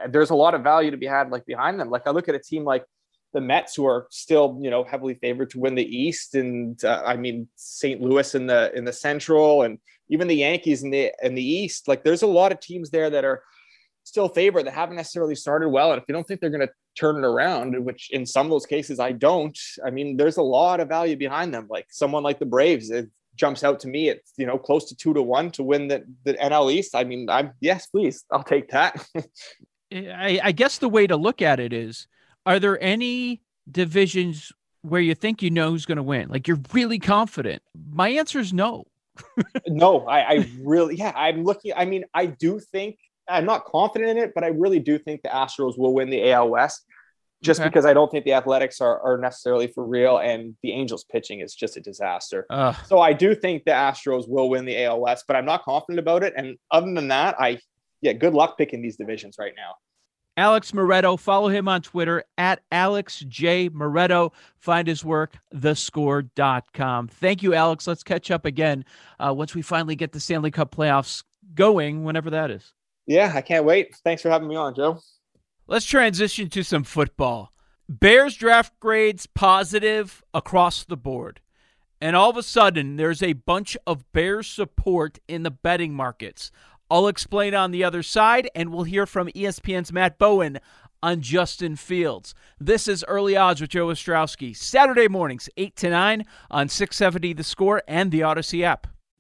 [0.09, 1.91] there's a lot of value to be had like behind them.
[1.91, 2.85] Like I look at a team like
[3.33, 7.03] the Mets, who are still you know heavily favored to win the East, and uh,
[7.05, 8.01] I mean St.
[8.01, 11.89] Louis in the in the Central, and even the Yankees in the in the East.
[11.89, 13.43] Like there's a lot of teams there that are
[14.05, 15.93] still favored that haven't necessarily started well.
[15.93, 18.51] And if you don't think they're going to turn it around, which in some of
[18.51, 21.69] those cases I don't, I mean, there's a lot of value behind them.
[21.71, 22.91] Like someone like the Braves,
[23.37, 24.09] jumps out to me.
[24.09, 26.95] It's you know close to two to one to win the the NL East.
[26.95, 29.07] I mean, I'm yes, please, I'll take that.
[29.93, 32.07] I, I guess the way to look at it is:
[32.47, 36.29] Are there any divisions where you think you know who's going to win?
[36.29, 37.63] Like you're really confident.
[37.93, 38.87] My answer is no.
[39.67, 41.73] no, I, I really, yeah, I'm looking.
[41.77, 45.23] I mean, I do think I'm not confident in it, but I really do think
[45.23, 46.85] the Astros will win the AL West
[47.43, 47.69] just okay.
[47.69, 51.41] because I don't think the Athletics are, are necessarily for real and the Angels pitching
[51.41, 52.47] is just a disaster.
[52.49, 55.65] Uh, so I do think the Astros will win the AL West, but I'm not
[55.65, 56.33] confident about it.
[56.37, 57.59] And other than that, I,
[58.01, 59.75] yeah, good luck picking these divisions right now.
[60.37, 63.69] Alex Moretto, follow him on Twitter at Alex J.
[63.69, 64.33] Moretto.
[64.59, 67.09] Find his work, thescore.com.
[67.09, 67.87] Thank you, Alex.
[67.87, 68.87] Let's catch up again
[69.19, 71.23] uh, once we finally get the Stanley Cup playoffs
[71.55, 72.73] going, whenever that is.
[73.07, 73.95] Yeah, I can't wait.
[74.05, 75.01] Thanks for having me on, Joe.
[75.69, 77.53] Let's transition to some football.
[77.89, 81.41] Bears draft grades positive across the board.
[82.01, 86.51] And all of a sudden, there's a bunch of Bears support in the betting markets.
[86.91, 90.59] I'll explain on the other side, and we'll hear from ESPN's Matt Bowen
[91.01, 92.35] on Justin Fields.
[92.59, 97.45] This is Early Odds with Joe Ostrowski, Saturday mornings, 8 to 9 on 670 The
[97.45, 98.89] Score and the Odyssey app.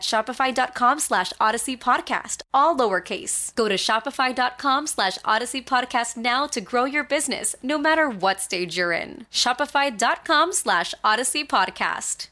[0.00, 3.54] shopify.com slash odyssey podcast, all lowercase.
[3.54, 8.76] Go to shopify.com slash odyssey podcast now to grow your business no matter what stage
[8.76, 9.26] you're in.
[9.32, 12.28] Shopify.com slash odyssey podcast.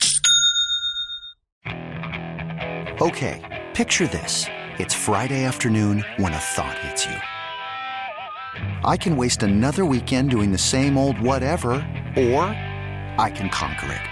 [3.00, 4.46] Okay, picture this.
[4.78, 7.16] It's Friday afternoon when a thought hits you.
[8.84, 11.72] I can waste another weekend doing the same old whatever,
[12.16, 12.44] or
[13.18, 14.11] I can conquer it.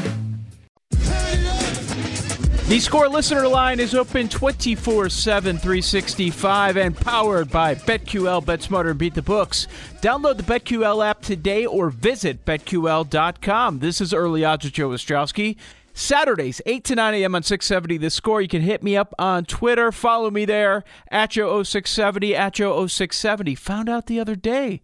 [2.71, 8.45] The Score listener line is open 24 7, 365 and powered by BetQL.
[8.45, 9.67] Bet Smarter and Beat the Books.
[10.01, 13.79] Download the BetQL app today or visit BetQL.com.
[13.79, 15.57] This is Early Odds with Joe Ostrowski.
[15.93, 17.35] Saturdays, 8 to 9 a.m.
[17.35, 18.41] on 670 The Score.
[18.41, 19.91] You can hit me up on Twitter.
[19.91, 23.57] Follow me there, at Joe0670, at Joe0670.
[23.57, 24.81] Found out the other day,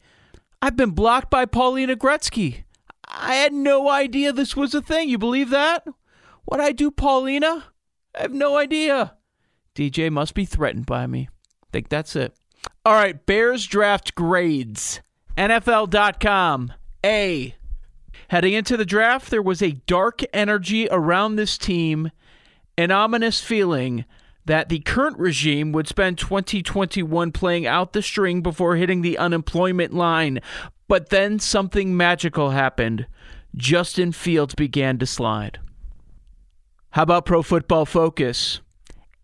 [0.61, 2.65] I've been blocked by Paulina Gretzky.
[3.07, 5.07] I had no idea this was a thing.
[5.07, 5.87] You believe that?
[6.43, 7.63] What I do, Paulina?
[8.17, 9.13] I have no idea.
[9.75, 11.29] DJ must be threatened by me.
[11.31, 12.35] I Think that's it.
[12.83, 15.01] All right, Bears draft grades.
[15.37, 16.73] NFL.com.
[17.05, 17.55] A.
[18.29, 22.11] Heading into the draft, there was a dark energy around this team,
[22.77, 24.05] an ominous feeling
[24.45, 29.93] that the current regime would spend 2021 playing out the string before hitting the unemployment
[29.93, 30.39] line.
[30.87, 33.05] But then something magical happened.
[33.55, 35.59] Justin Fields began to slide.
[36.97, 38.59] How about Pro Football Focus?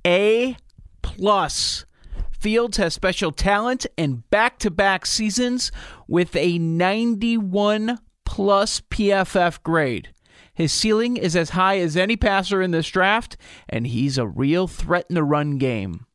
[0.06, 0.56] A
[1.02, 1.86] plus.
[2.30, 5.72] Fields has special talent and back to back seasons
[6.08, 10.14] with a 91 plus PFF grade.
[10.54, 14.68] His ceiling is as high as any passer in this draft, and he's a real
[14.68, 16.06] threat in the run game.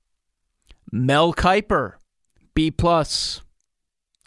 [0.93, 1.95] Mel Kiper,
[2.55, 3.43] B plus.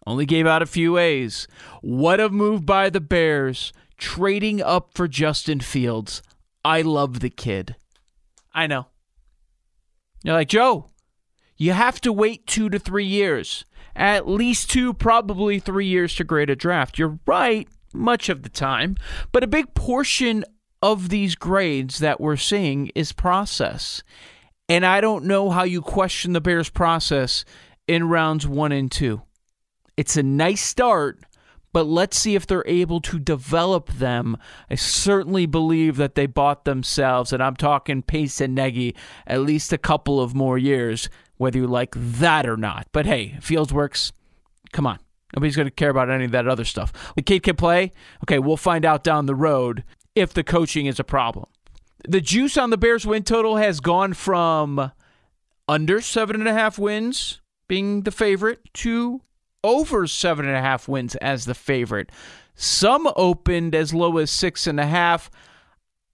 [0.06, 1.48] Only gave out a few A's.
[1.80, 6.22] What a move by the Bears, trading up for Justin Fields.
[6.64, 7.76] I love the kid.
[8.54, 8.88] I know.
[10.24, 10.90] You're like, Joe,
[11.58, 13.66] you have to wait two to three years.
[13.96, 16.98] At least two, probably three years to grade a draft.
[16.98, 18.96] You're right, much of the time.
[19.32, 20.46] But a big portion
[20.82, 24.04] of these grades that we're seeing is process.
[24.70, 27.44] And I don't know how you question the Bears' process
[27.88, 29.22] in rounds one and two.
[29.98, 31.20] It's a nice start,
[31.74, 34.38] but let's see if they're able to develop them.
[34.70, 39.74] I certainly believe that they bought themselves, and I'm talking Pace and Nagy, at least
[39.74, 42.88] a couple of more years whether you like that or not.
[42.92, 44.12] But hey, Fields works.
[44.72, 45.00] Come on.
[45.36, 47.14] Nobody's going to care about any of that other stuff.
[47.16, 47.92] The kid can play.
[48.24, 51.48] Okay, we'll find out down the road if the coaching is a problem.
[52.08, 54.92] The juice on the Bears win total has gone from
[55.68, 59.22] under seven and a half wins being the favorite to
[59.64, 62.12] over seven and a half wins as the favorite.
[62.56, 65.30] Some opened as low as six and a half.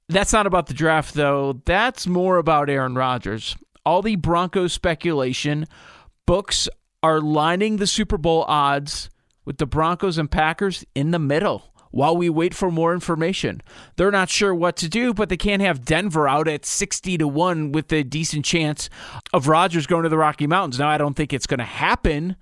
[0.10, 1.62] That's not about the draft, though.
[1.66, 3.56] That's more about Aaron Rodgers
[3.88, 5.66] all the Broncos speculation,
[6.26, 6.68] books
[7.02, 9.10] are lining the Super Bowl odds
[9.46, 13.62] with the Broncos and Packers in the middle while we wait for more information.
[13.96, 17.30] They're not sure what to do, but they can't have Denver out at 60 to
[17.30, 18.90] 1 with a decent chance
[19.32, 20.80] of Rodgers going to the Rocky Mountains.
[20.80, 22.36] Now, I don't think it's going to happen,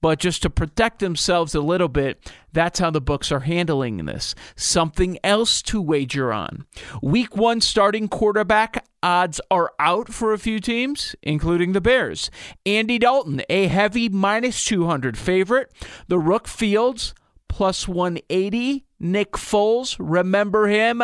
[0.00, 4.34] but just to protect themselves a little bit, that's how the books are handling this.
[4.56, 6.66] Something else to wager on.
[7.02, 12.30] Week one starting quarterback odds are out for a few teams, including the Bears.
[12.66, 15.72] Andy Dalton, a heavy minus 200 favorite.
[16.08, 17.14] The Rook Fields,
[17.48, 18.86] plus 180.
[19.02, 21.02] Nick Foles, remember him,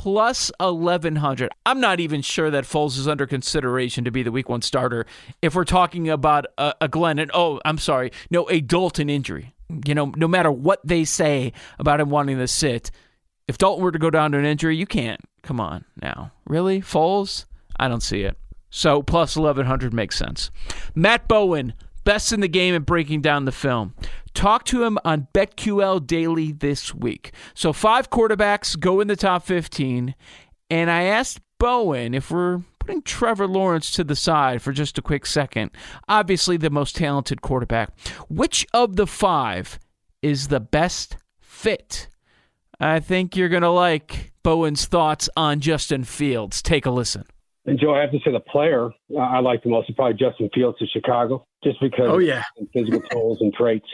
[0.00, 1.50] plus 1100.
[1.66, 5.04] I'm not even sure that Foles is under consideration to be the week one starter
[5.42, 9.52] if we're talking about a, a oh, I'm sorry, no, a Dalton injury.
[9.84, 12.90] You know, no matter what they say about him wanting to sit,
[13.46, 15.20] if Dalton were to go down to an injury, you can't.
[15.42, 16.32] Come on now.
[16.46, 16.80] Really?
[16.80, 17.44] Foles?
[17.78, 18.38] I don't see it.
[18.70, 20.50] So plus 1100 makes sense.
[20.94, 23.94] Matt Bowen, best in the game at breaking down the film.
[24.34, 27.32] Talk to him on BetQL Daily this week.
[27.54, 30.14] So, five quarterbacks go in the top 15.
[30.70, 35.02] And I asked Bowen if we're putting Trevor Lawrence to the side for just a
[35.02, 35.70] quick second,
[36.08, 37.90] obviously the most talented quarterback,
[38.28, 39.78] which of the five
[40.22, 42.08] is the best fit?
[42.78, 46.62] I think you're going to like Bowen's thoughts on Justin Fields.
[46.62, 47.24] Take a listen.
[47.66, 50.14] And Joe, I have to say the player uh, I like the most is probably
[50.14, 52.42] Justin Fields of Chicago, just because oh yeah,
[52.72, 53.88] physical tools and traits.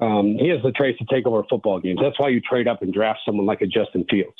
[0.00, 1.98] Um, he has the traits to take over football games.
[2.00, 4.36] That's why you trade up and draft someone like a Justin Fields.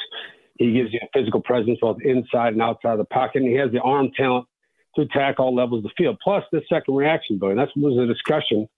[0.57, 3.57] He gives you a physical presence both inside and outside of the pocket, and he
[3.57, 4.47] has the arm talent
[4.95, 6.19] to attack all levels of the field.
[6.23, 8.69] Plus, the second reaction, boy, that was the discussion.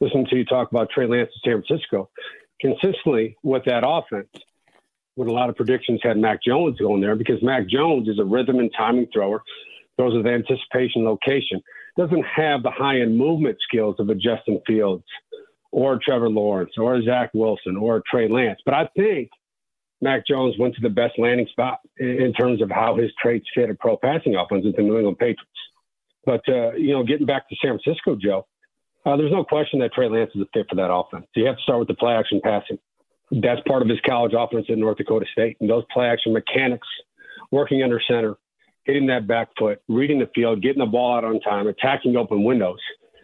[0.00, 2.10] Listen to you talk about Trey Lance in San Francisco.
[2.60, 4.28] Consistently with that offense,
[5.20, 8.24] with a lot of predictions had Mac Jones going there because Mac Jones is a
[8.24, 9.42] rhythm and timing thrower,
[9.96, 11.60] throws with anticipation location,
[11.98, 15.04] doesn't have the high end movement skills of a Justin Fields
[15.72, 18.60] or Trevor Lawrence or Zach Wilson or Trey Lance.
[18.64, 19.28] But I think
[20.00, 23.68] Mac Jones went to the best landing spot in terms of how his traits fit
[23.68, 25.44] a pro passing offense with the New England Patriots.
[26.24, 28.46] But, uh, you know, getting back to San Francisco, Joe,
[29.04, 31.26] uh, there's no question that Trey Lance is a fit for that offense.
[31.34, 32.78] So you have to start with the play action passing.
[33.30, 35.56] That's part of his college offense at North Dakota State.
[35.60, 36.88] And those play action mechanics,
[37.50, 38.36] working under center,
[38.84, 42.44] hitting that back foot, reading the field, getting the ball out on time, attacking open
[42.44, 42.80] windows.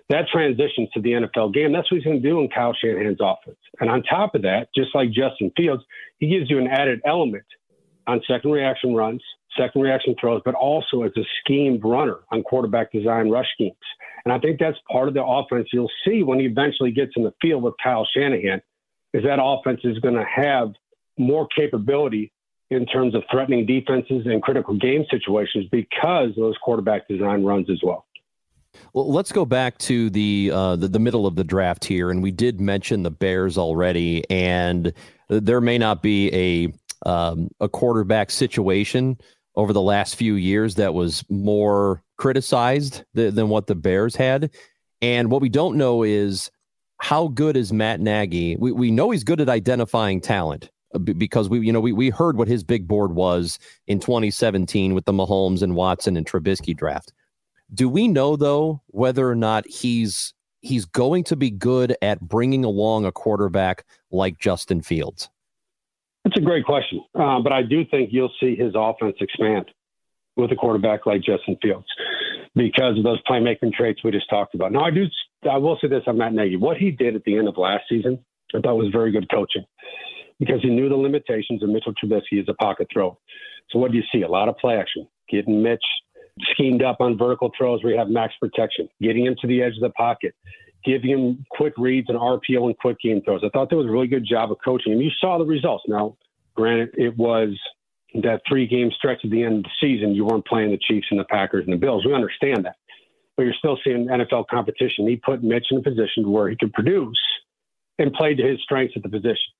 [0.08, 1.72] That transitions to the NFL game.
[1.72, 3.58] That's what he's going to do in Kyle Shanahan's offense.
[3.80, 5.82] And on top of that, just like Justin Fields,
[6.18, 7.44] he gives you an added element
[8.06, 9.20] on second reaction runs,
[9.58, 13.74] second reaction throws, but also as a schemed runner on quarterback design rush schemes.
[14.24, 17.24] And I think that's part of the offense you'll see when he eventually gets in
[17.24, 18.60] the field with Kyle Shanahan,
[19.12, 20.72] is that offense is going to have
[21.18, 22.32] more capability
[22.70, 27.78] in terms of threatening defenses and critical game situations because those quarterback design runs as
[27.82, 28.06] well.
[28.92, 32.22] Well, let's go back to the, uh, the, the middle of the draft here, and
[32.22, 34.92] we did mention the Bears already, and
[35.28, 36.72] there may not be a
[37.08, 39.18] um, a quarterback situation
[39.54, 44.50] over the last few years that was more criticized th- than what the Bears had,
[45.02, 46.50] and what we don't know is
[46.98, 48.56] how good is Matt Nagy.
[48.56, 52.10] We we know he's good at identifying talent uh, because we you know we we
[52.10, 56.76] heard what his big board was in 2017 with the Mahomes and Watson and Trubisky
[56.76, 57.12] draft.
[57.74, 62.64] Do we know though whether or not he's he's going to be good at bringing
[62.64, 65.28] along a quarterback like Justin Fields?
[66.24, 69.66] That's a great question, uh, but I do think you'll see his offense expand
[70.36, 71.86] with a quarterback like Justin Fields
[72.54, 74.72] because of those playmaking traits we just talked about.
[74.72, 75.06] Now, I do,
[75.46, 76.56] I will say this on Matt Nagy.
[76.56, 78.24] What he did at the end of last season,
[78.54, 79.64] I thought was very good coaching
[80.38, 83.18] because he knew the limitations of Mitchell Trubisky as a pocket throw.
[83.70, 84.22] So what do you see?
[84.22, 85.82] A lot of play action, getting Mitch
[86.52, 89.74] schemed up on vertical throws where you have max protection, getting him to the edge
[89.74, 90.34] of the pocket,
[90.84, 93.40] giving him quick reads and RPO and quick game throws.
[93.44, 95.84] I thought that was a really good job of coaching, and you saw the results.
[95.88, 96.16] Now,
[96.54, 97.58] granted, it was
[98.22, 100.14] that three game stretch at the end of the season.
[100.14, 102.04] You weren't playing the Chiefs and the Packers and the Bills.
[102.06, 102.76] We understand that,
[103.36, 105.08] but you're still seeing NFL competition.
[105.08, 107.18] He put Mitch in a position where he could produce
[107.98, 109.52] and play to his strengths at the position.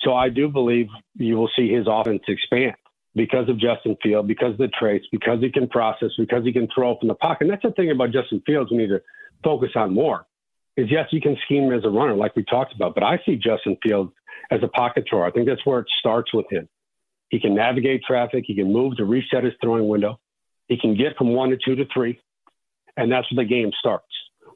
[0.00, 2.74] So I do believe you will see his offense expand
[3.14, 6.68] because of Justin Field, because of the traits, because he can process, because he can
[6.74, 7.44] throw from the pocket.
[7.44, 9.02] And that's the thing about Justin Fields we need to
[9.44, 10.26] focus on more.
[10.76, 13.36] Is yes, you can scheme as a runner, like we talked about, but I see
[13.36, 14.12] Justin Fields
[14.50, 15.26] as a pocket thrower.
[15.26, 16.68] I think that's where it starts with him.
[17.28, 18.44] He can navigate traffic.
[18.46, 20.18] He can move to reset his throwing window.
[20.68, 22.20] He can get from one to two to three,
[23.00, 24.06] and that's where the game starts.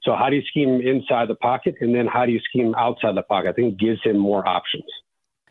[0.02, 3.16] So how do you scheme inside the pocket, and then how do you scheme outside
[3.16, 3.48] the pocket?
[3.48, 4.84] I think gives him more options.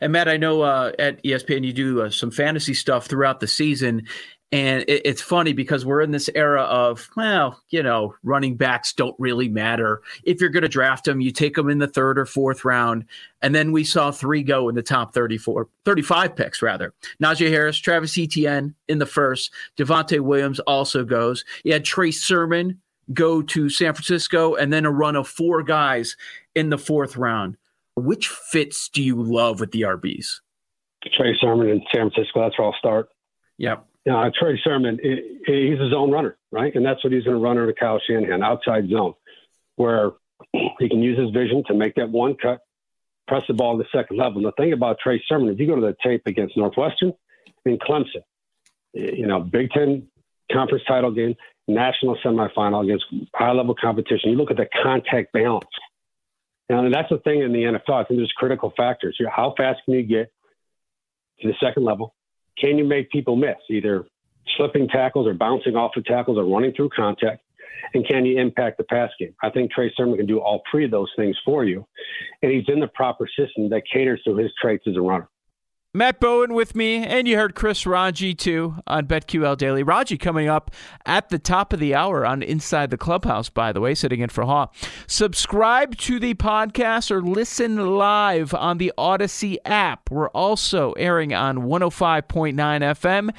[0.00, 3.46] And Matt, I know uh, at ESPN you do uh, some fantasy stuff throughout the
[3.46, 4.06] season,
[4.54, 8.92] and it, it's funny because we're in this era of, well, you know, running backs
[8.92, 10.00] don't really matter.
[10.22, 13.06] If you're going to draft them, you take them in the third or fourth round.
[13.42, 16.94] And then we saw three go in the top 34, 35 picks, rather.
[17.20, 19.50] Najee Harris, Travis Etienne in the first.
[19.76, 21.44] Javonte Williams also goes.
[21.64, 22.80] You had Trey Sermon
[23.12, 26.16] go to San Francisco, and then a run of four guys
[26.54, 27.56] in the fourth round.
[27.96, 30.40] Which fits do you love with the RBs?
[31.16, 32.40] Trey Sermon in San Francisco.
[32.40, 33.08] That's where I'll start.
[33.58, 33.86] Yep.
[34.06, 36.74] Yeah, Trey Sermon, he's a zone runner, right?
[36.74, 39.14] And that's what he's going to run under Kyle Shanahan, outside zone,
[39.76, 40.12] where
[40.52, 42.60] he can use his vision to make that one cut,
[43.26, 44.38] press the ball to the second level.
[44.38, 47.14] And the thing about Trey Sermon, if you go to the tape against Northwestern
[47.64, 48.22] and Clemson,
[48.92, 50.06] you know, Big Ten
[50.52, 51.34] conference title game,
[51.66, 53.04] national semifinal against
[53.34, 55.64] high level competition, you look at the contact balance.
[56.68, 57.94] And that's the thing in the NFL.
[57.94, 59.18] I think there's critical factors.
[59.34, 60.32] How fast can you get
[61.40, 62.14] to the second level?
[62.58, 64.06] Can you make people miss, either
[64.56, 67.42] slipping tackles or bouncing off of tackles or running through contact?
[67.92, 69.34] And can you impact the pass game?
[69.42, 71.86] I think Trey Sermon can do all three of those things for you.
[72.42, 75.28] And he's in the proper system that caters to his traits as a runner.
[75.96, 79.84] Matt Bowen with me, and you heard Chris Rongey too on BetQL Daily.
[79.84, 80.72] Rongey coming up
[81.06, 84.28] at the top of the hour on Inside the Clubhouse, by the way, sitting in
[84.28, 84.70] for Haugh.
[85.06, 90.10] Subscribe to the podcast or listen live on the Audacy app.
[90.10, 93.30] We're also airing on 105.9 FM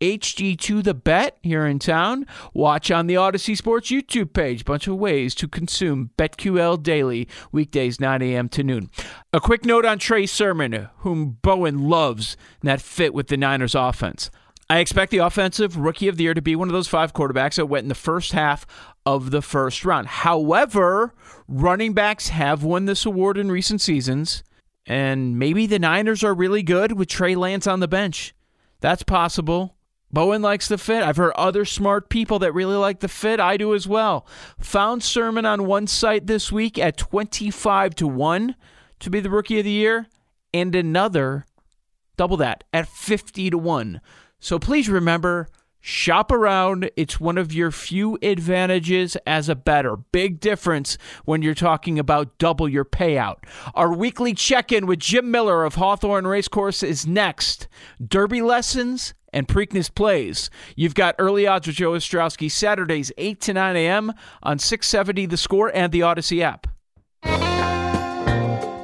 [0.00, 2.26] HD2 The Bet here in town.
[2.54, 4.64] Watch on the Audacy Sports YouTube page.
[4.64, 8.48] Bunch of ways to consume BetQL daily, weekdays 9 a.m.
[8.48, 8.90] to noon.
[9.32, 14.30] A quick note on Trey Sermon, whom Bowen loves, that fit with the Niners offense.
[14.70, 17.56] I expect the offensive rookie of the year to be one of those five quarterbacks
[17.56, 18.64] that went in the first half
[19.04, 20.06] of the first round.
[20.06, 21.12] However,
[21.48, 24.44] running backs have won this award in recent seasons,
[24.86, 28.32] and maybe the Niners are really good with Trey Lance on the bench.
[28.80, 29.74] That's possible.
[30.12, 31.02] Bowen likes the fit.
[31.02, 33.38] I've heard other smart people that really like the fit.
[33.40, 34.26] I do as well.
[34.58, 38.56] Found Sermon on one site this week at 25 to 1
[39.00, 40.06] to be the rookie of the year,
[40.52, 41.46] and another
[42.16, 44.00] double that at 50 to 1.
[44.40, 45.48] So please remember
[45.82, 46.90] Shop around.
[46.94, 49.96] It's one of your few advantages as a bettor.
[49.96, 53.38] Big difference when you're talking about double your payout.
[53.74, 57.66] Our weekly check in with Jim Miller of Hawthorne Racecourse is next.
[58.06, 60.50] Derby lessons and Preakness plays.
[60.76, 64.12] You've got early odds with Joe Ostrowski Saturdays 8 to 9 a.m.
[64.42, 66.66] on 670 The Score and the Audacy app.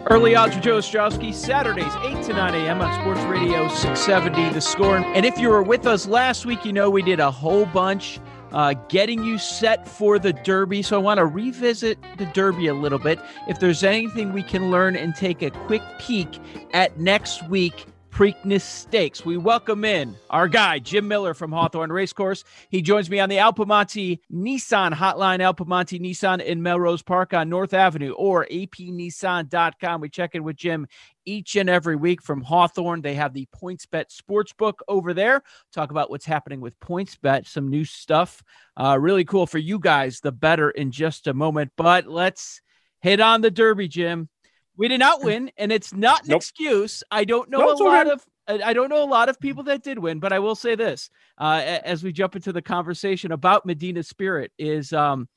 [0.08, 2.80] Early odds with Joe Ostrowski, Saturdays, 8 to 9 a.m.
[2.80, 4.98] on Sports Radio 670 The Score.
[4.98, 8.20] And if you were with us last week, you know we did a whole bunch
[8.52, 10.82] uh, getting you set for the Derby.
[10.82, 13.18] So I want to revisit the Derby a little bit.
[13.48, 16.38] If there's anything we can learn and take a quick peek
[16.72, 17.86] at next week
[18.16, 19.26] Preakness Stakes.
[19.26, 22.44] We welcome in our guy, Jim Miller from Hawthorne Racecourse.
[22.70, 27.34] He joins me on the Al Piemonte Nissan hotline, Al Piemonte Nissan in Melrose Park
[27.34, 30.00] on North Avenue or apnissan.com.
[30.00, 30.86] We check in with Jim
[31.26, 33.02] each and every week from Hawthorne.
[33.02, 35.42] They have the PointsBet Sportsbook over there.
[35.74, 38.42] Talk about what's happening with PointsBet, some new stuff.
[38.78, 41.70] Uh, really cool for you guys, the bettor in just a moment.
[41.76, 42.62] But let's
[43.02, 44.30] hit on the Derby, Jim.
[44.76, 46.38] We did not win, and it's not an nope.
[46.38, 47.02] excuse.
[47.10, 48.12] I don't know a lot okay.
[48.12, 50.76] of I don't know a lot of people that did win, but I will say
[50.76, 55.28] this uh, as we jump into the conversation about Medina Spirit is um,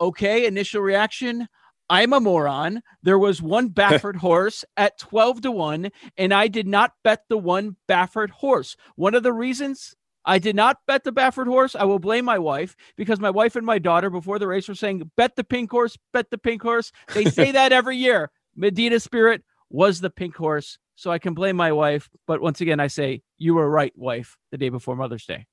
[0.00, 0.46] okay.
[0.46, 1.48] Initial reaction.
[1.88, 2.82] I'm a moron.
[3.02, 7.38] There was one Baffert horse at 12 to 1, and I did not bet the
[7.38, 8.76] one Baffert horse.
[8.94, 12.38] One of the reasons I did not bet the Baffert horse, I will blame my
[12.38, 15.70] wife because my wife and my daughter before the race were saying, bet the pink
[15.70, 16.90] horse, bet the pink horse.
[17.14, 18.30] They say that every year.
[18.56, 20.78] Medina Spirit was the pink horse.
[20.96, 22.08] So I can blame my wife.
[22.26, 25.46] But once again, I say, you were right, wife, the day before Mother's Day.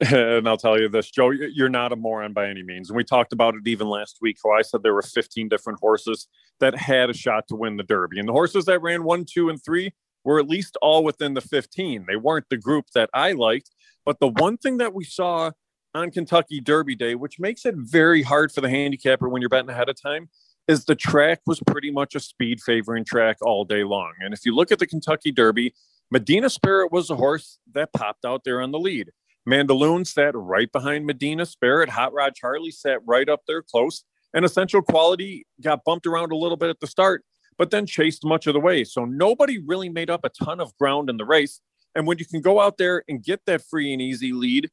[0.00, 2.88] and I'll tell you this, Joe, you're not a moron by any means.
[2.88, 4.38] And we talked about it even last week.
[4.38, 6.28] So I said there were 15 different horses
[6.60, 8.18] that had a shot to win the Derby.
[8.18, 9.92] And the horses that ran one, two, and three
[10.24, 12.06] were at least all within the 15.
[12.08, 13.70] They weren't the group that I liked.
[14.06, 15.50] But the one thing that we saw
[15.94, 19.70] on Kentucky Derby Day, which makes it very hard for the handicapper when you're betting
[19.70, 20.28] ahead of time,
[20.68, 24.12] is the track was pretty much a speed favoring track all day long.
[24.20, 25.74] And if you look at the Kentucky Derby,
[26.10, 29.10] Medina Spirit was a horse that popped out there on the lead.
[29.48, 31.88] Mandaloun sat right behind Medina Spirit.
[31.88, 34.04] Hot Rod Charlie sat right up there close.
[34.34, 37.24] And Essential Quality got bumped around a little bit at the start,
[37.56, 38.84] but then chased much of the way.
[38.84, 41.60] So nobody really made up a ton of ground in the race.
[41.94, 44.70] And when you can go out there and get that free and easy lead,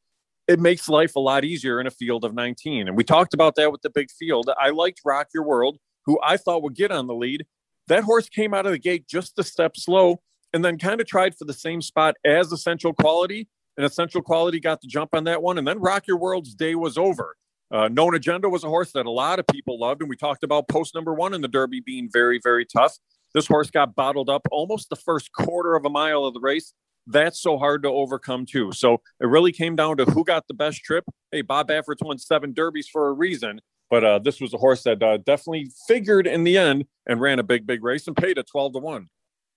[0.47, 2.87] it makes life a lot easier in a field of 19.
[2.87, 4.49] And we talked about that with the big field.
[4.59, 7.45] I liked Rock Your World who I thought would get on the lead.
[7.87, 10.21] That horse came out of the gate just a step slow
[10.53, 13.47] and then kind of tried for the same spot as Essential Quality.
[13.77, 15.57] And Essential Quality got the jump on that one.
[15.57, 17.35] And then Rock Your World's day was over.
[17.71, 20.01] Uh, Known Agenda was a horse that a lot of people loved.
[20.01, 22.97] And we talked about post number one in the Derby being very, very tough.
[23.33, 26.73] This horse got bottled up almost the first quarter of a mile of the race.
[27.07, 28.71] That's so hard to overcome, too.
[28.71, 31.05] So it really came down to who got the best trip.
[31.31, 33.61] Hey, Bob Baffert's won seven Derbies for a reason.
[33.89, 37.39] But uh, this was a horse that uh, definitely figured in the end and ran
[37.39, 39.07] a big, big race and paid a 12 to 1.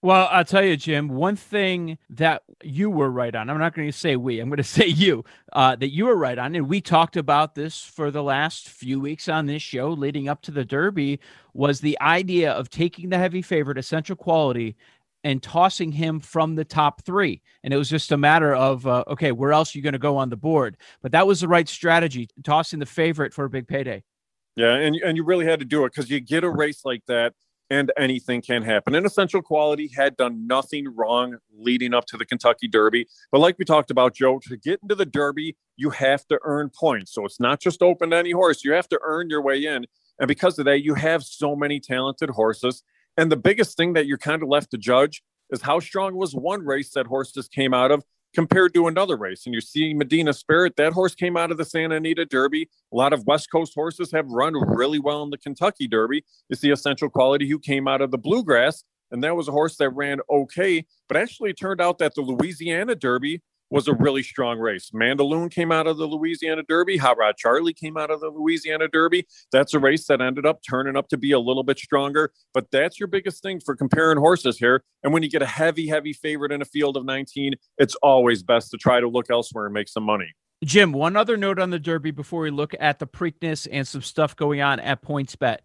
[0.01, 3.89] Well, I'll tell you, Jim, one thing that you were right on, I'm not going
[3.89, 6.55] to say we, I'm going to say you, uh, that you were right on.
[6.55, 10.43] And we talked about this for the last few weeks on this show leading up
[10.43, 11.19] to the Derby
[11.53, 14.77] was the idea of taking the heavy favorite, essential quality,
[15.29, 17.43] and tossing him from the top three.
[17.63, 19.99] And it was just a matter of, uh, okay, where else are you going to
[19.99, 20.79] go on the board?
[21.03, 24.05] But that was the right strategy, tossing the favorite for a big payday.
[24.57, 27.05] Yeah, and and you really had to do it because you get a race like
[27.09, 27.35] that,
[27.69, 28.95] and anything can happen.
[28.95, 33.57] And Essential Quality had done nothing wrong leading up to the Kentucky Derby, but like
[33.59, 37.13] we talked about, Joe, to get into the Derby, you have to earn points.
[37.13, 39.85] So it's not just open to any horse; you have to earn your way in.
[40.19, 42.83] And because of that, you have so many talented horses.
[43.19, 46.37] And the biggest thing that you're kind of left to judge is how strong was
[46.37, 49.45] one race that horses came out of compared to another race.
[49.45, 52.69] And you see Medina Spirit, that horse came out of the Santa Anita Derby.
[52.93, 56.25] A lot of West Coast horses have run really well in the Kentucky Derby.
[56.49, 59.77] You see Essential Quality, who came out of the Bluegrass, and that was a horse
[59.79, 60.87] that ran okay.
[61.09, 64.91] But actually, it turned out that the Louisiana Derby was a really strong race.
[64.91, 66.97] Mandaloun came out of the Louisiana Derby.
[66.97, 69.27] Hot Rod Charlie came out of the Louisiana Derby.
[69.53, 72.33] That's a race that ended up turning up to be a little bit stronger.
[72.55, 74.83] But that's your biggest thing for comparing horses here.
[75.03, 78.43] And when you get a heavy, heavy favorite in a field of 19, it's always
[78.43, 80.33] best to try to look elsewhere and make some money.
[80.65, 84.03] Jim, one other note on the Derby before we look at the Preakness and some
[84.03, 85.59] stuff going on at PointsBet.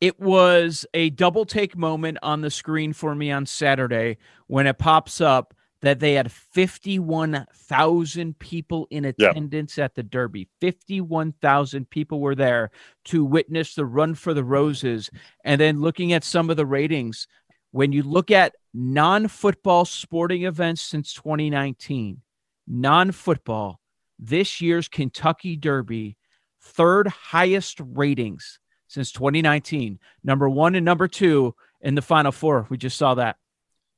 [0.00, 4.78] It was a double take moment on the screen for me on Saturday when it
[4.78, 5.52] pops up
[5.82, 9.86] that they had 51,000 people in attendance yep.
[9.86, 10.48] at the Derby.
[10.60, 12.70] 51,000 people were there
[13.06, 15.10] to witness the run for the roses.
[15.44, 17.26] And then looking at some of the ratings,
[17.70, 22.20] when you look at non football sporting events since 2019,
[22.66, 23.80] non football,
[24.18, 26.16] this year's Kentucky Derby,
[26.60, 29.98] third highest ratings since 2019.
[30.22, 32.66] Number one and number two in the final four.
[32.68, 33.36] We just saw that.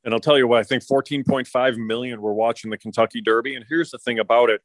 [0.05, 3.55] And I'll tell you what, I think 14.5 million were watching the Kentucky Derby.
[3.55, 4.61] And here's the thing about it.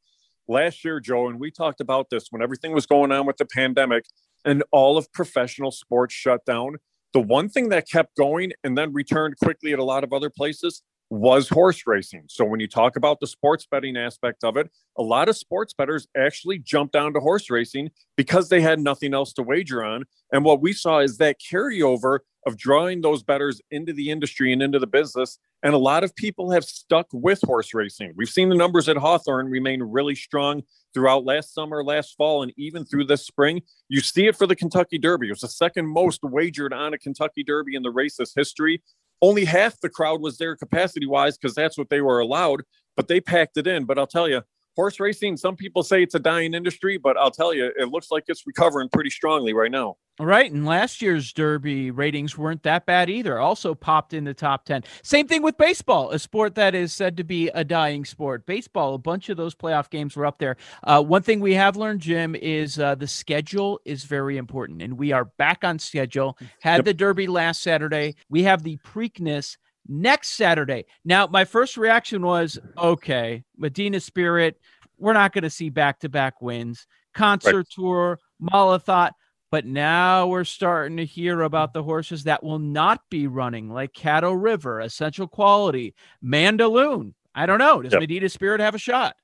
[0.47, 3.45] Last year, Joe, and we talked about this when everything was going on with the
[3.45, 4.05] pandemic
[4.45, 6.77] and all of professional sports shut down,
[7.13, 10.29] The one thing that kept going and then returned quickly at a lot of other
[10.29, 12.23] places was horse racing.
[12.27, 15.73] So when you talk about the sports betting aspect of it, a lot of sports
[15.73, 20.03] bettors actually jumped down to horse racing because they had nothing else to wager on.
[20.31, 24.61] And what we saw is that carryover of drawing those bettors into the industry and
[24.61, 25.37] into the business.
[25.63, 28.13] And a lot of people have stuck with horse racing.
[28.15, 32.53] We've seen the numbers at Hawthorne remain really strong throughout last summer, last fall, and
[32.57, 33.61] even through this spring.
[33.89, 35.27] You see it for the Kentucky Derby.
[35.27, 38.81] It was the second most wagered on a Kentucky Derby in the race's history.
[39.22, 42.63] Only half the crowd was there capacity wise because that's what they were allowed,
[42.95, 43.86] but they packed it in.
[43.86, 44.43] But I'll tell you,
[44.78, 48.11] horse racing, some people say it's a dying industry, but I'll tell you, it looks
[48.11, 49.97] like it's recovering pretty strongly right now.
[50.19, 50.51] Right.
[50.51, 53.39] And last year's Derby ratings weren't that bad either.
[53.39, 54.84] Also popped in the top 10.
[55.03, 58.45] Same thing with baseball, a sport that is said to be a dying sport.
[58.47, 60.57] Baseball, a bunch of those playoff games were up there.
[60.84, 64.82] Uh, one thing we have learned, Jim, is uh, the schedule is very important.
[64.82, 66.38] And we are back on schedule.
[66.61, 66.86] Had yep.
[66.86, 68.15] the Derby last Saturday.
[68.28, 69.57] We have the Preakness
[69.88, 70.85] next Saturday.
[71.05, 74.59] Now, my first reaction was okay, Medina Spirit,
[74.97, 76.88] we're not going to see back to back wins.
[77.13, 77.69] Concert right.
[77.69, 79.11] Tour, Malathaat.
[79.49, 83.93] But now we're starting to hear about the horses that will not be running, like
[83.93, 87.13] Caddo River, Essential Quality, Mandaloun.
[87.33, 87.81] I don't know.
[87.81, 88.01] Does yep.
[88.01, 89.15] Medina Spirit have a shot?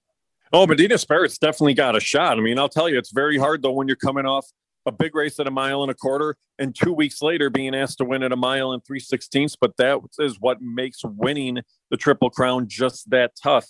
[0.54, 2.38] Oh, Medina Spirit's definitely got a shot.
[2.38, 4.48] I mean, I'll tell you, it's very hard though when you're coming off
[4.86, 8.00] a big race at a mile and a quarter, and two weeks later being asked
[8.00, 9.56] to win at a mile and three sixteenths.
[9.60, 11.60] But that is what makes winning
[11.90, 13.68] the Triple Crown just that tough.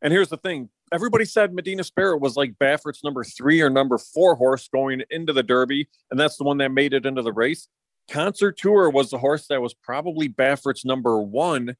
[0.00, 3.98] And here's the thing everybody said Medina Spirit was like Baffert's number three or number
[3.98, 7.32] four horse going into the Derby, and that's the one that made it into the
[7.32, 7.68] race.
[8.10, 11.76] Concert Tour was the horse that was probably Baffert's number one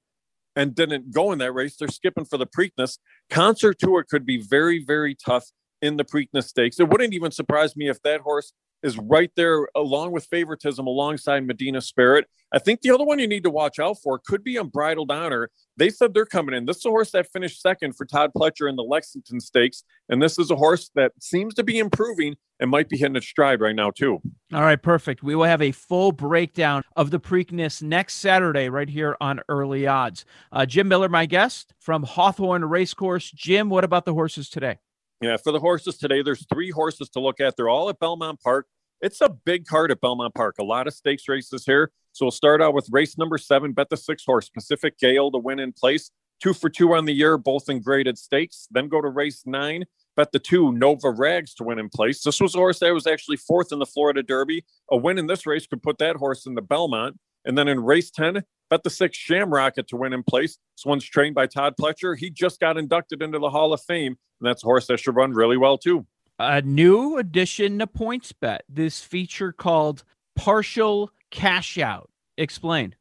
[0.54, 1.76] and didn't go in that race.
[1.76, 2.98] They're skipping for the Preakness.
[3.28, 5.46] Concert Tour could be very, very tough
[5.80, 6.78] in the Preakness Stakes.
[6.78, 8.52] It wouldn't even surprise me if that horse
[8.82, 12.26] is right there along with favoritism alongside Medina Spirit.
[12.54, 15.50] I think the other one you need to watch out for could be Unbridled Honor.
[15.78, 16.66] They said they're coming in.
[16.66, 19.84] This is a horse that finished second for Todd Pletcher in the Lexington Stakes.
[20.10, 23.26] And this is a horse that seems to be improving and might be hitting its
[23.26, 24.20] stride right now, too.
[24.52, 25.22] All right, perfect.
[25.22, 29.86] We will have a full breakdown of the Preakness next Saturday right here on Early
[29.86, 30.26] Odds.
[30.52, 33.30] Uh, Jim Miller, my guest from Hawthorne Racecourse.
[33.30, 34.78] Jim, what about the horses today?
[35.22, 37.56] Yeah, for the horses today, there's three horses to look at.
[37.56, 38.66] They're all at Belmont Park.
[39.00, 40.56] It's a big card at Belmont Park.
[40.58, 41.92] A lot of stakes races here.
[42.10, 45.38] So we'll start out with race number seven, bet the six horse Pacific Gale to
[45.38, 46.10] win in place.
[46.42, 48.66] Two for two on the year, both in graded stakes.
[48.72, 49.84] Then go to race nine,
[50.16, 52.24] bet the two Nova Rags to win in place.
[52.24, 54.64] This was a horse that was actually fourth in the Florida Derby.
[54.90, 57.16] A win in this race could put that horse in the Belmont.
[57.44, 58.42] And then in race 10,
[58.72, 60.56] bet the six Shamrocket to win in place.
[60.78, 62.16] This one's trained by Todd Pletcher.
[62.16, 65.14] He just got inducted into the Hall of Fame, and that's a horse that should
[65.14, 66.06] run really well too.
[66.38, 68.60] A new addition to PointsBet.
[68.70, 70.04] This feature called
[70.36, 72.10] partial cash out.
[72.38, 72.94] Explain.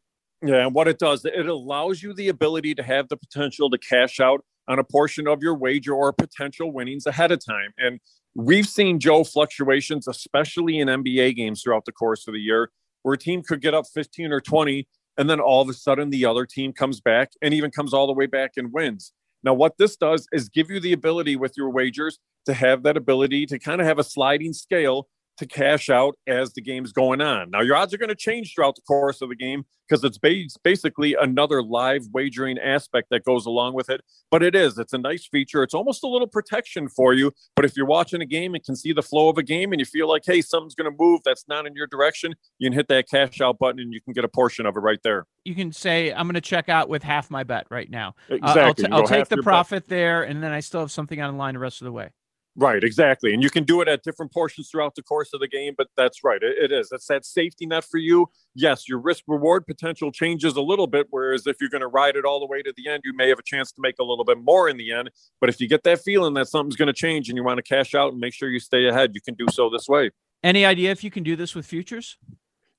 [0.43, 3.77] Yeah, and what it does, it allows you the ability to have the potential to
[3.77, 7.71] cash out on a portion of your wager or potential winnings ahead of time.
[7.77, 8.01] And
[8.35, 12.71] we've seen Joe fluctuations, especially in NBA games throughout the course of the year,
[13.03, 14.85] where a team could get up 15 or 20
[15.17, 18.07] and then all of a sudden the other team comes back and even comes all
[18.07, 19.13] the way back and wins.
[19.43, 22.97] Now, what this does is give you the ability with your wagers to have that
[22.97, 25.07] ability to kind of have a sliding scale
[25.37, 27.49] to cash out as the game's going on.
[27.51, 30.17] Now, your odds are going to change throughout the course of the game because it's
[30.63, 33.99] basically another live wagering aspect that goes along with it.
[34.29, 35.63] But it is, it's a nice feature.
[35.63, 37.33] It's almost a little protection for you.
[37.57, 39.81] But if you're watching a game and can see the flow of a game and
[39.81, 42.73] you feel like, hey, something's going to move that's not in your direction, you can
[42.73, 45.25] hit that cash out button and you can get a portion of it right there.
[45.43, 48.15] You can say, I'm going to check out with half my bet right now.
[48.29, 48.61] Exactly.
[48.61, 49.89] Uh, I'll, t- I'll take the profit bet.
[49.89, 52.11] there and then I still have something on the line the rest of the way.
[52.57, 53.33] Right, exactly.
[53.33, 55.87] And you can do it at different portions throughout the course of the game, but
[55.95, 56.41] that's right.
[56.43, 56.89] it, it is.
[56.91, 58.27] It's that safety net for you.
[58.55, 61.07] Yes, your risk reward potential changes a little bit.
[61.11, 63.29] Whereas if you're going to ride it all the way to the end, you may
[63.29, 65.11] have a chance to make a little bit more in the end.
[65.39, 67.63] But if you get that feeling that something's going to change and you want to
[67.63, 70.11] cash out and make sure you stay ahead, you can do so this way.
[70.43, 72.17] Any idea if you can do this with futures?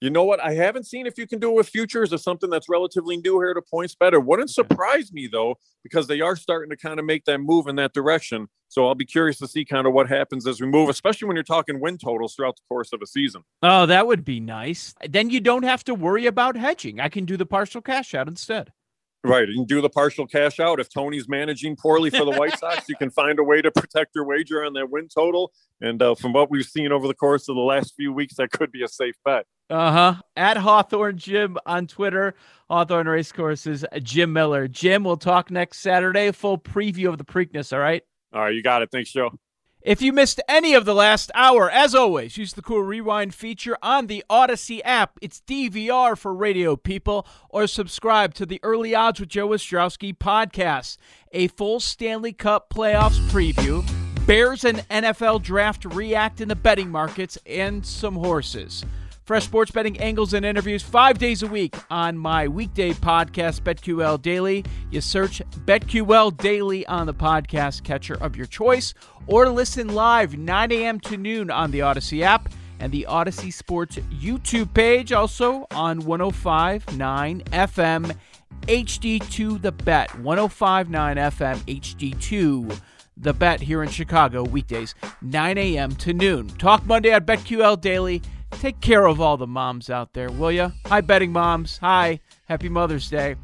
[0.03, 0.41] You know what?
[0.41, 3.39] I haven't seen if you can do it with futures or something that's relatively new
[3.39, 4.19] here to points better.
[4.19, 7.77] wouldn't surprise me though, because they are starting to kind of make that move in
[7.77, 8.49] that direction.
[8.67, 11.37] So I'll be curious to see kind of what happens as we move, especially when
[11.37, 13.43] you're talking win totals throughout the course of a season.
[13.63, 14.93] Oh, that would be nice.
[15.09, 16.99] Then you don't have to worry about hedging.
[16.99, 18.73] I can do the partial cash out instead.
[19.25, 19.49] Right.
[19.49, 20.81] You can do the partial cash out.
[20.81, 24.15] If Tony's managing poorly for the White Sox, you can find a way to protect
[24.17, 25.53] your wager on that win total.
[25.81, 28.51] And uh, from what we've seen over the course of the last few weeks, that
[28.51, 29.47] could be a safe bet.
[29.71, 30.15] Uh huh.
[30.37, 32.35] At Hawthorne Jim on Twitter,
[32.69, 34.67] Hawthorne Racecourses, Jim Miller.
[34.67, 36.33] Jim, we'll talk next Saturday.
[36.33, 37.73] Full preview of the Preakness.
[37.73, 38.03] All right.
[38.33, 38.55] All right.
[38.55, 38.91] You got it.
[38.91, 39.31] Thanks, Joe.
[39.85, 43.77] If you missed any of the last hour, as always, use the cool rewind feature
[43.83, 45.19] on the Audacy app.
[45.21, 50.99] It's DVR for radio people, or subscribe to the Early Odds with Joe Ostrowski podcast,
[51.33, 53.85] a full Stanley Cup playoffs preview,
[54.25, 58.85] Bears and NFL draft react in the betting markets, and some horses.
[59.25, 64.21] Fresh sports betting angles and interviews five days a week on my weekday podcast, BetQL
[64.21, 64.65] Daily.
[64.91, 68.95] You search BetQL Daily on the podcast catcher of your choice,
[69.29, 70.99] or listen live 9 a.m.
[71.01, 77.43] to noon on the Audacy app and the Audacy Sports YouTube page, also on 1059
[77.53, 78.17] FM
[78.63, 80.19] HD2 The Bet.
[80.19, 82.81] 1059 FM HD2
[83.19, 85.95] The Bet here in Chicago, weekdays 9 a.m.
[85.95, 86.49] to noon.
[86.49, 88.21] Talk Monday at BetQL Daily.
[88.53, 90.71] Take care of all the moms out there, will ya?
[90.87, 91.79] Hi, betting moms.
[91.79, 92.21] Hi.
[92.47, 93.35] Happy Mother's Day.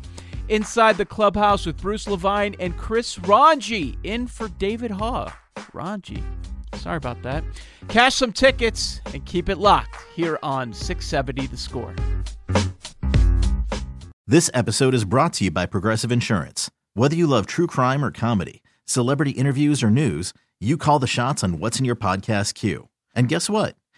[0.49, 5.33] Inside the clubhouse with Bruce Levine and Chris Rongey in for David Haugh.
[5.73, 6.23] Rongey.
[6.75, 7.43] Sorry about that.
[7.89, 11.95] Cash some tickets and keep it locked here on 670 The Score.
[14.27, 16.71] This episode is brought to you by Progressive Insurance.
[16.95, 21.43] Whether you love true crime or comedy, celebrity interviews or news, you call the shots
[21.43, 22.89] on what's in your podcast queue.
[23.15, 23.75] And guess what?